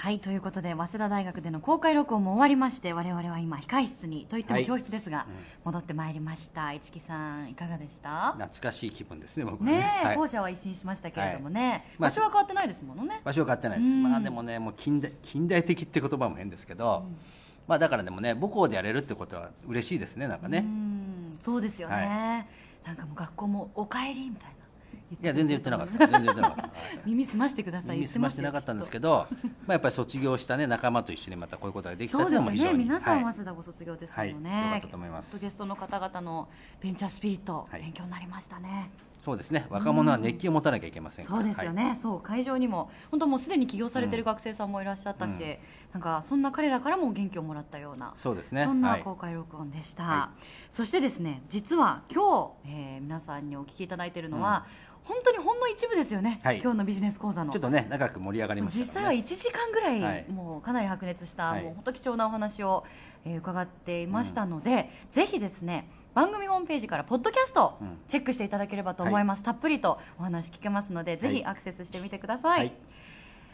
[0.02, 4.66] はい、ということで、早稲田大学での公開録音も終わりまして、我々は今、控室に、といってもはい。
[4.66, 5.28] 教室ですが、
[5.64, 6.74] 戻ってまいりました。
[6.74, 8.32] 市木さん、いかがでした？
[8.32, 10.02] 懐かしい気分ですね、僕はね。
[10.02, 10.16] え、はい。
[10.16, 13.22] 校舎は一新しましたけれどもね、まあ場所は変わってないですものね。
[13.24, 14.02] 場所は変わってないです、うん。
[14.02, 17.06] まあ、でもね、もう近代近代的って言葉も変ですけど、
[17.68, 20.58] まあ、だからでもね、母校でやれるってことは嬉しいですね、なんかね。
[20.58, 22.48] うん、そうですよね。
[22.84, 24.61] はなんかもう学校もお帰りみたいな。
[25.12, 26.72] いや、全然言ってなかったです、全然言ってなかった。
[27.06, 27.96] 耳すましてください。
[27.96, 32.74] 耳すましてなかったんですけど、まあ、やっぱり卒業した、ね、仲間と一緒にまたこういうことができたそうですよね。
[32.74, 33.34] 皆さん、はい。
[33.34, 34.50] 早稲田ご卒業ですものね。
[34.50, 34.64] はい。
[34.66, 35.40] よかったと思います。
[35.40, 36.48] ゲストの方々の
[36.80, 37.82] ベンチャースピリット、はい。
[37.82, 38.90] 勉強になりましたね。
[39.24, 39.68] そうですね。
[39.70, 41.38] 若者は熱気を持たなきゃいけませんから。
[41.38, 42.22] そうですよね、そう。
[42.22, 45.58] 会場にも本当もうすでに起業されてる学生さんもいらっしゃったし、うん
[45.94, 48.66] なんかそんな彼らからも元気をもらったようなそうですね。
[48.66, 49.04] そんなはい。
[49.04, 50.30] 公開録音でした、は
[50.70, 54.66] そしてですね実は今日、えー皆さんにお聞きいただいているのは、
[55.04, 56.62] 本当にほんの一部ですよね、はい。
[56.62, 57.52] 今日のビジネス講座の。
[57.52, 58.86] ちょっとね長く盛り上がりましたね。
[58.86, 60.26] 際は1時間ぐらい、はい。
[60.30, 61.64] もうかなり白熱した、はい。
[61.64, 62.86] もう本当貴重なお話を、
[63.26, 67.98] えー伺っていましたので、ぜひですね番組ホームページからポッドキャストうん。
[68.08, 72.72] チェックしていただければと思います、たっぷりとお話聞けますのでぜひアクセスしてみてください。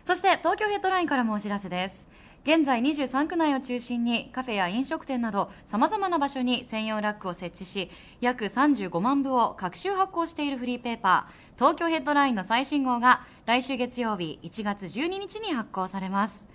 [0.05, 2.07] そして東京ヘッドラインからもお知らせです
[2.43, 7.89] 現在23区内を中心にカフェや飲食店などさまざまな場所に専用ラックを設置し
[8.21, 11.47] 約35万部を各週発行しているフリーペーパー。
[11.57, 16.47] 東京ヘッドラインの最新号が来週月曜日1月12日に発行されます。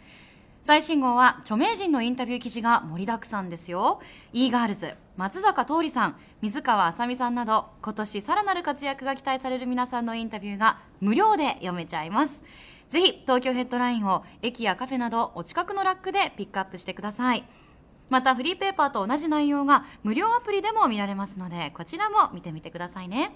[0.64, 4.00] 最新号は著名人のインタビュー記事が盛りだくさんですよ。
[4.32, 12.44] e ガールズ松坂桃李さん水川あさみさんなど今年さらなる活躍が期待される皆さんのインタビューが無料で読めちゃいます。
[12.92, 17.44] ぜひ東京ヘッドラインを駅やカフェなどお近くのラックでピックアップしてください。
[18.10, 23.32] またフリーペーパーと同じ内容が無料アプリでも見られますのでこちらも見てみてくださいね。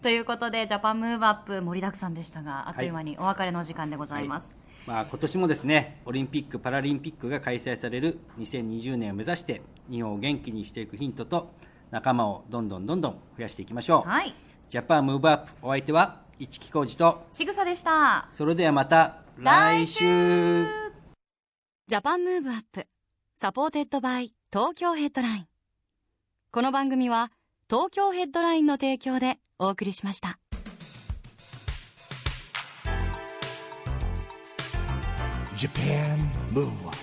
[0.00, 9.60] ということでジャパンムーブアップ盛りだくさんでしたがあっという間にお別れの時間でございます、まあ、今年もですねオリンピック・パラリンピックが開催される2020年を目指して
[9.90, 11.52] 日本を元気にしていくヒントと
[11.90, 14.34] 仲間をどんどんどんどん増やしていきましょう、はい。
[14.70, 17.26] Japan Move Up お相手は一木広治と。
[17.32, 18.26] ちぐさでした。
[18.30, 20.64] それではまた来週。
[21.86, 24.32] Japan Move Up。supported by。
[24.50, 25.46] 東京ヘッドライン。
[26.50, 27.30] この番組は
[27.68, 30.38] 東京ヘッドラインの提供でお送りしました。
[35.56, 36.16] Japan
[36.54, 36.96] Move Up